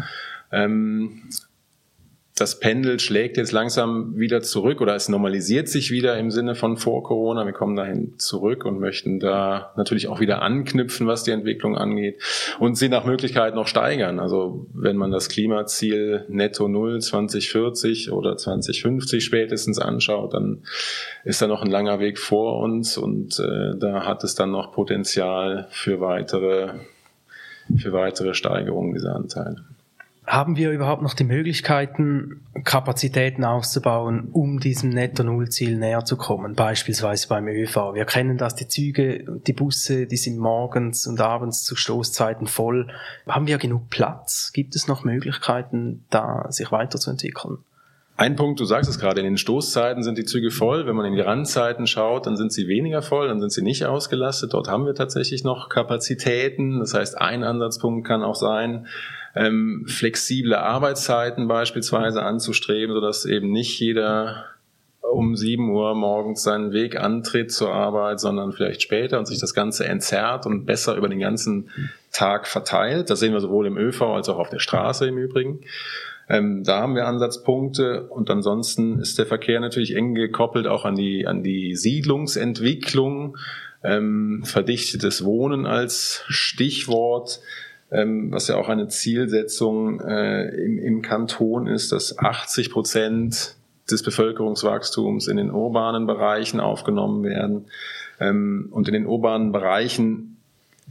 Ähm, 0.51 1.23
das 2.39 2.59
Pendel 2.59 2.99
schlägt 2.99 3.37
jetzt 3.37 3.51
langsam 3.51 4.15
wieder 4.17 4.41
zurück 4.41 4.79
oder 4.79 4.95
es 4.95 5.09
normalisiert 5.09 5.67
sich 5.67 5.89
wieder 5.89 6.17
im 6.19 6.29
Sinne 6.29 6.53
von 6.53 6.77
vor 6.77 7.03
Corona. 7.03 7.45
Wir 7.45 7.53
kommen 7.53 7.75
dahin 7.75 8.13
zurück 8.19 8.63
und 8.63 8.79
möchten 8.79 9.19
da 9.19 9.73
natürlich 9.75 10.07
auch 10.07 10.19
wieder 10.19 10.43
anknüpfen, 10.43 11.07
was 11.07 11.23
die 11.23 11.31
Entwicklung 11.31 11.75
angeht 11.75 12.21
und 12.59 12.77
sie 12.77 12.89
nach 12.89 13.05
Möglichkeit 13.05 13.55
noch 13.55 13.65
steigern. 13.65 14.19
Also 14.19 14.67
wenn 14.73 14.97
man 14.97 15.09
das 15.09 15.29
Klimaziel 15.29 16.25
Netto 16.27 16.67
Null 16.67 17.01
2040 17.01 18.11
oder 18.11 18.37
2050 18.37 19.23
spätestens 19.23 19.79
anschaut, 19.79 20.35
dann 20.35 20.59
ist 21.23 21.41
da 21.41 21.47
noch 21.47 21.63
ein 21.63 21.71
langer 21.71 21.99
Weg 21.99 22.19
vor 22.19 22.59
uns 22.59 22.97
und 22.97 23.39
äh, 23.39 23.75
da 23.79 24.05
hat 24.05 24.23
es 24.23 24.35
dann 24.35 24.51
noch 24.51 24.71
Potenzial 24.71 25.67
für 25.71 26.01
weitere, 26.01 26.73
für 27.77 27.93
weitere 27.93 28.35
Steigerungen 28.35 28.93
dieser 28.93 29.15
Anteile 29.15 29.63
haben 30.27 30.57
wir 30.57 30.71
überhaupt 30.71 31.01
noch 31.01 31.13
die 31.13 31.23
Möglichkeiten, 31.23 32.41
Kapazitäten 32.65 33.45
auszubauen, 33.45 34.27
um 34.33 34.59
diesem 34.59 34.89
Netto-Null-Ziel 34.89 35.77
näher 35.77 36.03
zu 36.03 36.17
kommen, 36.17 36.53
beispielsweise 36.53 37.29
beim 37.29 37.47
ÖV? 37.47 37.93
Wir 37.93 38.03
kennen 38.03 38.37
das, 38.37 38.53
die 38.53 38.67
Züge, 38.67 39.23
die 39.47 39.53
Busse, 39.53 40.05
die 40.05 40.17
sind 40.17 40.37
morgens 40.37 41.07
und 41.07 41.21
abends 41.21 41.63
zu 41.63 41.77
Stoßzeiten 41.77 42.45
voll. 42.47 42.87
Haben 43.25 43.47
wir 43.47 43.57
genug 43.57 43.89
Platz? 43.89 44.51
Gibt 44.53 44.75
es 44.75 44.89
noch 44.89 45.05
Möglichkeiten, 45.05 46.03
da 46.09 46.45
sich 46.49 46.73
weiterzuentwickeln? 46.73 47.59
Ein 48.17 48.35
Punkt, 48.35 48.59
du 48.59 48.65
sagst 48.65 48.89
es 48.89 48.99
gerade, 48.99 49.21
in 49.21 49.25
den 49.27 49.37
Stoßzeiten 49.37 50.03
sind 50.03 50.17
die 50.17 50.25
Züge 50.25 50.49
voll. 50.51 50.87
Wenn 50.87 50.95
man 50.95 51.05
in 51.05 51.13
die 51.13 51.21
Randzeiten 51.21 51.85
schaut, 51.85 52.25
dann 52.25 52.35
sind 52.35 52.51
sie 52.51 52.67
weniger 52.67 53.03
voll, 53.03 53.27
dann 53.27 53.39
sind 53.39 53.51
sie 53.51 53.61
nicht 53.61 53.85
ausgelastet. 53.85 54.53
Dort 54.53 54.67
haben 54.67 54.87
wir 54.87 54.95
tatsächlich 54.95 55.43
noch 55.43 55.69
Kapazitäten. 55.69 56.79
Das 56.79 56.95
heißt, 56.95 57.17
ein 57.17 57.43
Ansatzpunkt 57.43 58.07
kann 58.07 58.23
auch 58.23 58.35
sein, 58.35 58.87
ähm, 59.37 59.85
flexible 59.87 60.55
Arbeitszeiten 60.55 61.47
beispielsweise 61.47 62.23
anzustreben, 62.23 62.93
sodass 62.93 63.25
eben 63.25 63.51
nicht 63.51 63.79
jeder 63.79 64.45
um 65.11 65.35
sieben 65.35 65.69
Uhr 65.71 65.95
morgens 65.95 66.43
seinen 66.43 66.73
Weg 66.73 66.99
antritt 66.99 67.51
zur 67.51 67.73
Arbeit, 67.73 68.19
sondern 68.19 68.51
vielleicht 68.51 68.81
später 68.81 69.19
und 69.19 69.25
sich 69.25 69.39
das 69.39 69.53
Ganze 69.53 69.85
entzerrt 69.85 70.45
und 70.45 70.65
besser 70.65 70.95
über 70.95 71.07
den 71.07 71.19
ganzen 71.19 71.69
Tag 72.11 72.47
verteilt. 72.47 73.09
Das 73.09 73.19
sehen 73.19 73.33
wir 73.33 73.39
sowohl 73.39 73.67
im 73.67 73.77
ÖV 73.77 74.01
als 74.01 74.27
auch 74.27 74.37
auf 74.37 74.49
der 74.49 74.59
Straße 74.59 75.07
im 75.07 75.17
Übrigen. 75.17 75.61
Ähm, 76.29 76.63
da 76.63 76.81
haben 76.81 76.95
wir 76.95 77.07
Ansatzpunkte 77.07 78.07
und 78.09 78.29
ansonsten 78.29 78.99
ist 78.99 79.17
der 79.17 79.25
Verkehr 79.25 79.61
natürlich 79.61 79.95
eng 79.95 80.13
gekoppelt 80.13 80.67
auch 80.67 80.83
an 80.83 80.95
die, 80.95 81.25
an 81.25 81.41
die 81.41 81.75
Siedlungsentwicklung, 81.75 83.37
ähm, 83.83 84.41
verdichtetes 84.43 85.23
Wohnen 85.23 85.65
als 85.65 86.25
Stichwort 86.27 87.39
ähm, 87.91 88.31
was 88.31 88.47
ja 88.47 88.57
auch 88.57 88.69
eine 88.69 88.87
Zielsetzung 88.87 90.01
äh, 90.01 90.49
im, 90.49 90.77
im 90.77 91.01
Kanton 91.01 91.67
ist, 91.67 91.91
dass 91.91 92.17
80 92.17 92.71
Prozent 92.71 93.55
des 93.89 94.03
Bevölkerungswachstums 94.03 95.27
in 95.27 95.37
den 95.37 95.51
urbanen 95.51 96.05
Bereichen 96.05 96.59
aufgenommen 96.59 97.23
werden. 97.23 97.65
Ähm, 98.19 98.67
und 98.71 98.87
in 98.87 98.93
den 98.93 99.05
urbanen 99.05 99.51
Bereichen 99.51 100.37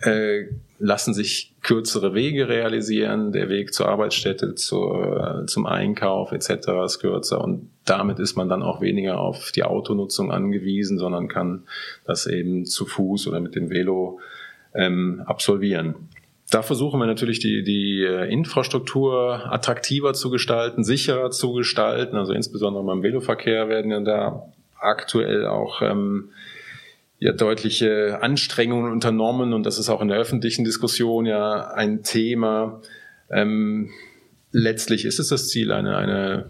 äh, 0.01 0.45
lassen 0.79 1.15
sich 1.15 1.55
kürzere 1.63 2.15
Wege 2.15 2.49
realisieren, 2.49 3.33
der 3.33 3.49
Weg 3.49 3.73
zur 3.73 3.89
Arbeitsstätte, 3.89 4.55
zur, 4.55 5.45
zum 5.47 5.67
Einkauf 5.67 6.33
etc. 6.33 6.69
ist 6.85 6.99
kürzer 7.01 7.43
und 7.43 7.71
damit 7.85 8.19
ist 8.19 8.37
man 8.37 8.49
dann 8.49 8.63
auch 8.63 8.81
weniger 8.81 9.19
auf 9.19 9.53
die 9.53 9.65
Autonutzung 9.65 10.31
angewiesen, 10.31 10.99
sondern 10.99 11.29
kann 11.29 11.63
das 12.05 12.27
eben 12.27 12.67
zu 12.67 12.85
Fuß 12.85 13.27
oder 13.27 13.41
mit 13.41 13.55
dem 13.55 13.71
Velo 13.71 14.21
ähm, 14.75 15.23
absolvieren. 15.25 15.95
Da 16.51 16.63
versuchen 16.63 17.01
wir 17.01 17.07
natürlich 17.07 17.41
die, 17.41 17.65
die 17.65 18.03
äh, 18.03 18.31
Infrastruktur 18.31 19.53
attraktiver 19.53 20.15
zu 20.15 20.31
gestalten, 20.31 20.85
sicherer 20.85 21.31
zu 21.31 21.53
gestalten. 21.53 22.17
Also 22.17 22.33
insbesondere 22.33 22.85
beim 22.85 23.03
Veloverkehr 23.03 23.69
werden 23.69 23.91
ja 23.91 24.01
da 24.01 24.53
aktuell 24.79 25.47
auch 25.47 25.83
ähm, 25.83 26.31
ja 27.19 27.33
deutliche 27.33 28.23
Anstrengungen 28.23 28.93
unternommen 28.93 29.55
und 29.55 29.65
das 29.65 29.79
ist 29.79 29.89
auch 29.89 30.01
in 30.01 30.09
der 30.09 30.19
öffentlichen 30.19 30.65
Diskussion 30.65 31.27
ja 31.27 31.69
ein 31.73 32.03
Thema. 32.03 32.81
Ähm, 33.29 33.91
letztlich 34.53 35.05
ist 35.05 35.19
es 35.19 35.29
das 35.29 35.49
Ziel, 35.49 35.73
eine, 35.73 35.97
eine 35.97 36.49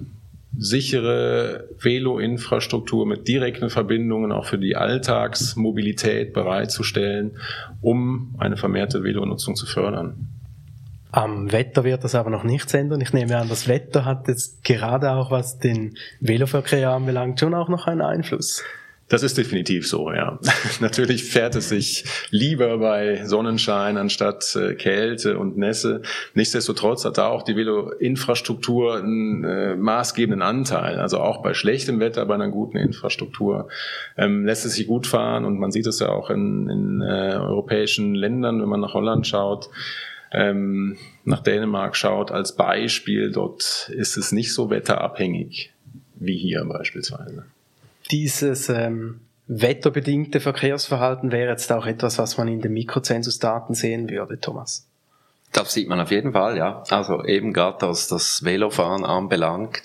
sichere 0.58 1.68
Velo-Infrastruktur 1.78 3.06
mit 3.06 3.28
direkten 3.28 3.70
Verbindungen 3.70 4.32
auch 4.32 4.46
für 4.46 4.58
die 4.58 4.76
Alltagsmobilität 4.76 6.32
bereitzustellen, 6.32 7.32
um 7.80 8.34
eine 8.38 8.56
vermehrte 8.56 9.02
Velonutzung 9.02 9.54
zu 9.54 9.66
fördern. 9.66 10.28
Am 11.12 11.50
Wetter 11.52 11.84
wird 11.84 12.04
das 12.04 12.14
aber 12.14 12.30
noch 12.30 12.44
nichts 12.44 12.74
ändern. 12.74 13.00
Ich 13.00 13.12
nehme 13.12 13.36
an, 13.38 13.48
das 13.48 13.68
Wetter 13.68 14.04
hat 14.04 14.28
jetzt 14.28 14.64
gerade 14.64 15.12
auch, 15.12 15.30
was 15.30 15.58
den 15.58 15.96
Veloverkehr 16.20 16.90
anbelangt, 16.90 17.40
schon 17.40 17.54
auch 17.54 17.68
noch 17.68 17.86
einen 17.86 18.02
Einfluss. 18.02 18.62
Das 19.08 19.22
ist 19.22 19.38
definitiv 19.38 19.86
so, 19.88 20.10
ja. 20.10 20.40
Natürlich 20.80 21.24
fährt 21.24 21.54
es 21.54 21.68
sich 21.68 22.04
lieber 22.30 22.78
bei 22.78 23.24
Sonnenschein 23.24 23.98
anstatt 23.98 24.56
äh, 24.56 24.74
Kälte 24.74 25.38
und 25.38 25.56
Nässe. 25.56 26.02
Nichtsdestotrotz 26.34 27.04
hat 27.04 27.16
da 27.16 27.28
auch 27.28 27.44
die 27.44 27.54
Velo-Infrastruktur 27.54 28.96
einen 28.96 29.44
äh, 29.44 29.76
maßgebenden 29.76 30.42
Anteil. 30.42 30.98
Also 30.98 31.20
auch 31.20 31.40
bei 31.40 31.54
schlechtem 31.54 32.00
Wetter, 32.00 32.26
bei 32.26 32.34
einer 32.34 32.48
guten 32.48 32.78
Infrastruktur 32.78 33.68
ähm, 34.16 34.44
lässt 34.44 34.66
es 34.66 34.74
sich 34.74 34.88
gut 34.88 35.06
fahren 35.06 35.44
und 35.44 35.60
man 35.60 35.70
sieht 35.70 35.86
es 35.86 36.00
ja 36.00 36.08
auch 36.08 36.28
in, 36.30 36.68
in 36.68 37.00
äh, 37.00 37.36
europäischen 37.36 38.16
Ländern, 38.16 38.60
wenn 38.60 38.68
man 38.68 38.80
nach 38.80 38.94
Holland 38.94 39.24
schaut. 39.24 39.68
Ähm, 40.32 40.96
nach 41.24 41.42
Dänemark 41.42 41.94
schaut 41.94 42.32
als 42.32 42.56
Beispiel, 42.56 43.30
dort 43.30 43.88
ist 43.94 44.16
es 44.16 44.32
nicht 44.32 44.52
so 44.52 44.68
wetterabhängig 44.68 45.72
wie 46.16 46.36
hier 46.36 46.64
beispielsweise 46.64 47.44
dieses 48.10 48.68
ähm, 48.68 49.20
wetterbedingte 49.46 50.40
Verkehrsverhalten 50.40 51.32
wäre 51.32 51.50
jetzt 51.50 51.70
auch 51.72 51.86
etwas, 51.86 52.18
was 52.18 52.36
man 52.38 52.48
in 52.48 52.60
den 52.60 52.72
Mikrozensusdaten 52.72 53.74
sehen 53.74 54.10
würde, 54.10 54.40
Thomas. 54.40 54.86
Das 55.52 55.72
sieht 55.72 55.88
man 55.88 56.00
auf 56.00 56.10
jeden 56.10 56.32
Fall, 56.32 56.56
ja. 56.56 56.82
Also 56.90 57.24
eben 57.24 57.52
gerade 57.52 57.88
was 57.88 58.08
das 58.08 58.44
Velofahren 58.44 59.04
anbelangt, 59.04 59.82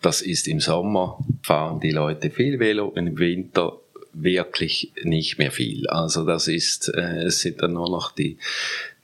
das 0.00 0.22
ist 0.22 0.46
im 0.46 0.60
Sommer 0.60 1.18
fahren 1.42 1.80
die 1.80 1.90
Leute 1.90 2.30
viel 2.30 2.60
Velo, 2.60 2.92
im 2.94 3.18
Winter 3.18 3.78
wirklich 4.22 4.92
nicht 5.02 5.38
mehr 5.38 5.50
viel. 5.50 5.86
Also 5.88 6.24
das 6.24 6.48
ist, 6.48 6.88
äh, 6.94 7.24
es 7.24 7.40
sind 7.40 7.62
dann 7.62 7.74
nur 7.74 7.90
noch 7.90 8.12
die, 8.12 8.38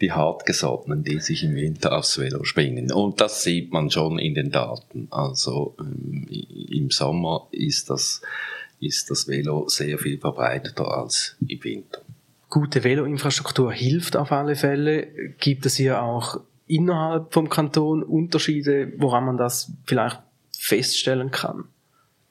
die 0.01 0.13
Hartgesottenen, 0.13 1.05
die 1.05 1.21
sich 1.21 1.45
im 1.45 1.55
Winter 1.55 1.97
aufs 1.97 2.19
Velo 2.19 2.45
schwingen. 2.45 2.93
Und 2.93 3.21
das 3.21 3.43
sieht 3.43 3.73
man 3.73 3.91
schon 3.91 4.19
in 4.19 4.35
den 4.35 4.51
Daten. 4.51 5.09
Also 5.11 5.75
ähm, 5.79 6.27
im 6.71 6.91
Sommer 6.91 7.49
ist 7.51 7.91
das, 7.91 8.23
ist 8.81 9.11
das 9.11 9.29
Velo 9.29 9.69
sehr 9.69 9.99
viel 9.99 10.19
verbreiteter 10.19 10.89
als 10.89 11.37
im 11.47 11.63
Winter. 11.63 12.01
Gute 12.49 12.85
Veloinfrastruktur 12.85 13.73
hilft 13.73 14.17
auf 14.17 14.31
alle 14.31 14.55
Fälle. 14.55 15.09
Gibt 15.39 15.67
es 15.67 15.77
hier 15.77 16.03
auch 16.03 16.41
innerhalb 16.67 17.33
vom 17.33 17.49
Kanton 17.49 18.03
Unterschiede, 18.03 18.93
woran 18.97 19.25
man 19.25 19.37
das 19.37 19.73
vielleicht 19.87 20.21
feststellen 20.57 21.31
kann? 21.31 21.65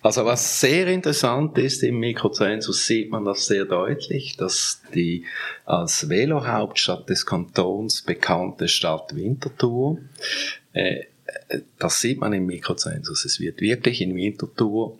Also 0.03 0.25
was 0.25 0.59
sehr 0.59 0.87
interessant 0.87 1.57
ist 1.57 1.81
im 1.81 1.99
Mikrozensus, 1.99 2.85
sieht 2.85 3.09
man 3.09 3.23
das 3.23 3.45
sehr 3.47 3.63
deutlich, 3.63 4.35
dass 4.35 4.81
die 4.93 5.25
als 5.65 6.09
Velohauptstadt 6.09 7.09
des 7.09 7.25
Kantons 7.25 8.01
bekannte 8.01 8.67
Stadt 8.67 9.15
Winterthur, 9.15 9.99
äh, 10.73 11.05
das 11.79 12.01
sieht 12.01 12.19
man 12.19 12.33
im 12.33 12.45
Mikrozensus. 12.45 13.23
Es 13.23 13.39
wird 13.39 13.61
wirklich 13.61 14.01
in 14.01 14.13
Winterthur 14.13 14.97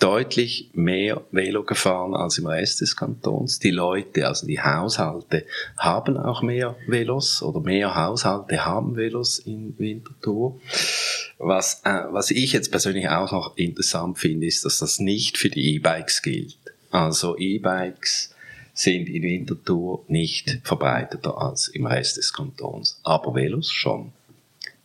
deutlich 0.00 0.70
mehr 0.72 1.22
Velo 1.30 1.62
gefahren 1.62 2.14
als 2.14 2.38
im 2.38 2.46
Rest 2.46 2.80
des 2.80 2.96
Kantons. 2.96 3.58
Die 3.58 3.70
Leute, 3.70 4.26
also 4.26 4.46
die 4.46 4.60
Haushalte, 4.60 5.44
haben 5.76 6.16
auch 6.16 6.42
mehr 6.42 6.76
Velos 6.86 7.42
oder 7.42 7.60
mehr 7.60 7.94
Haushalte 7.94 8.64
haben 8.64 8.96
Velos 8.96 9.38
in 9.38 9.78
Winterthur. 9.78 10.58
Was, 11.46 11.82
äh, 11.84 12.04
was 12.10 12.30
ich 12.30 12.52
jetzt 12.52 12.70
persönlich 12.70 13.08
auch 13.08 13.30
noch 13.30 13.56
interessant 13.56 14.18
finde, 14.18 14.46
ist, 14.46 14.64
dass 14.64 14.78
das 14.78 14.98
nicht 14.98 15.36
für 15.36 15.50
die 15.50 15.74
E-Bikes 15.74 16.22
gilt. 16.22 16.56
Also 16.90 17.36
E-Bikes 17.36 18.34
sind 18.72 19.08
in 19.08 19.22
Winterthur 19.22 20.04
nicht 20.08 20.60
verbreiteter 20.64 21.36
als 21.36 21.68
im 21.68 21.86
Rest 21.86 22.16
des 22.16 22.32
Kantons, 22.32 22.98
aber 23.04 23.34
Velos 23.34 23.70
schon. 23.70 24.12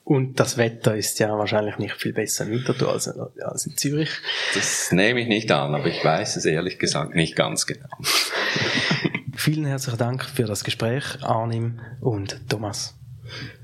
Und 0.04 0.40
das 0.40 0.58
Wetter 0.58 0.98
ist 0.98 1.18
ja 1.20 1.30
wahrscheinlich 1.38 1.78
nicht 1.78 1.94
viel 1.94 2.14
besser 2.14 2.46
in 2.46 2.52
Winterthur 2.52 2.92
als, 2.92 3.08
als 3.08 3.66
in 3.66 3.78
Zürich. 3.78 4.10
Das 4.54 4.92
nehme 4.92 5.22
ich 5.22 5.28
nicht 5.28 5.52
an, 5.52 5.74
aber 5.74 5.86
ich 5.86 6.04
weiß 6.04 6.36
es 6.36 6.46
ehrlich 6.46 6.78
gesagt 6.78 7.16
nicht 7.16 7.36
ganz 7.36 7.68
genau. 7.68 7.88
Vielen 9.36 9.66
herzlichen 9.66 10.00
Dank 10.00 10.26
für 10.26 10.44
das 10.44 10.66
Gespräch, 10.66 11.22
Arnim 11.22 11.80
und 12.02 12.50
Thomas. 12.50 12.96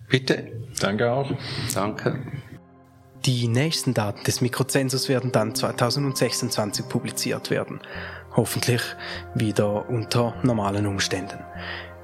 Bitte. 0.08 0.52
Danke 0.80 1.12
auch. 1.12 1.32
Danke. 1.74 2.22
Die 3.26 3.48
nächsten 3.48 3.96
Daten 3.96 4.24
des 4.24 4.42
Mikrozensus 4.42 5.10
werden 5.10 5.32
dann 5.32 5.56
2026 5.56 6.88
publiziert 6.88 7.50
werden. 7.50 7.80
Hoffentlich 8.36 8.84
wieder 9.34 9.90
unter 9.90 10.36
normalen 10.44 10.86
Umständen. 10.86 11.40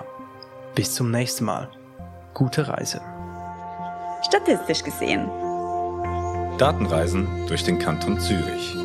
Bis 0.73 0.95
zum 0.95 1.11
nächsten 1.11 1.45
Mal. 1.45 1.69
Gute 2.33 2.67
Reise. 2.67 3.18
Statistisch 4.21 4.83
gesehen. 4.83 5.29
Datenreisen 6.57 7.47
durch 7.47 7.63
den 7.63 7.79
Kanton 7.79 8.19
Zürich. 8.19 8.75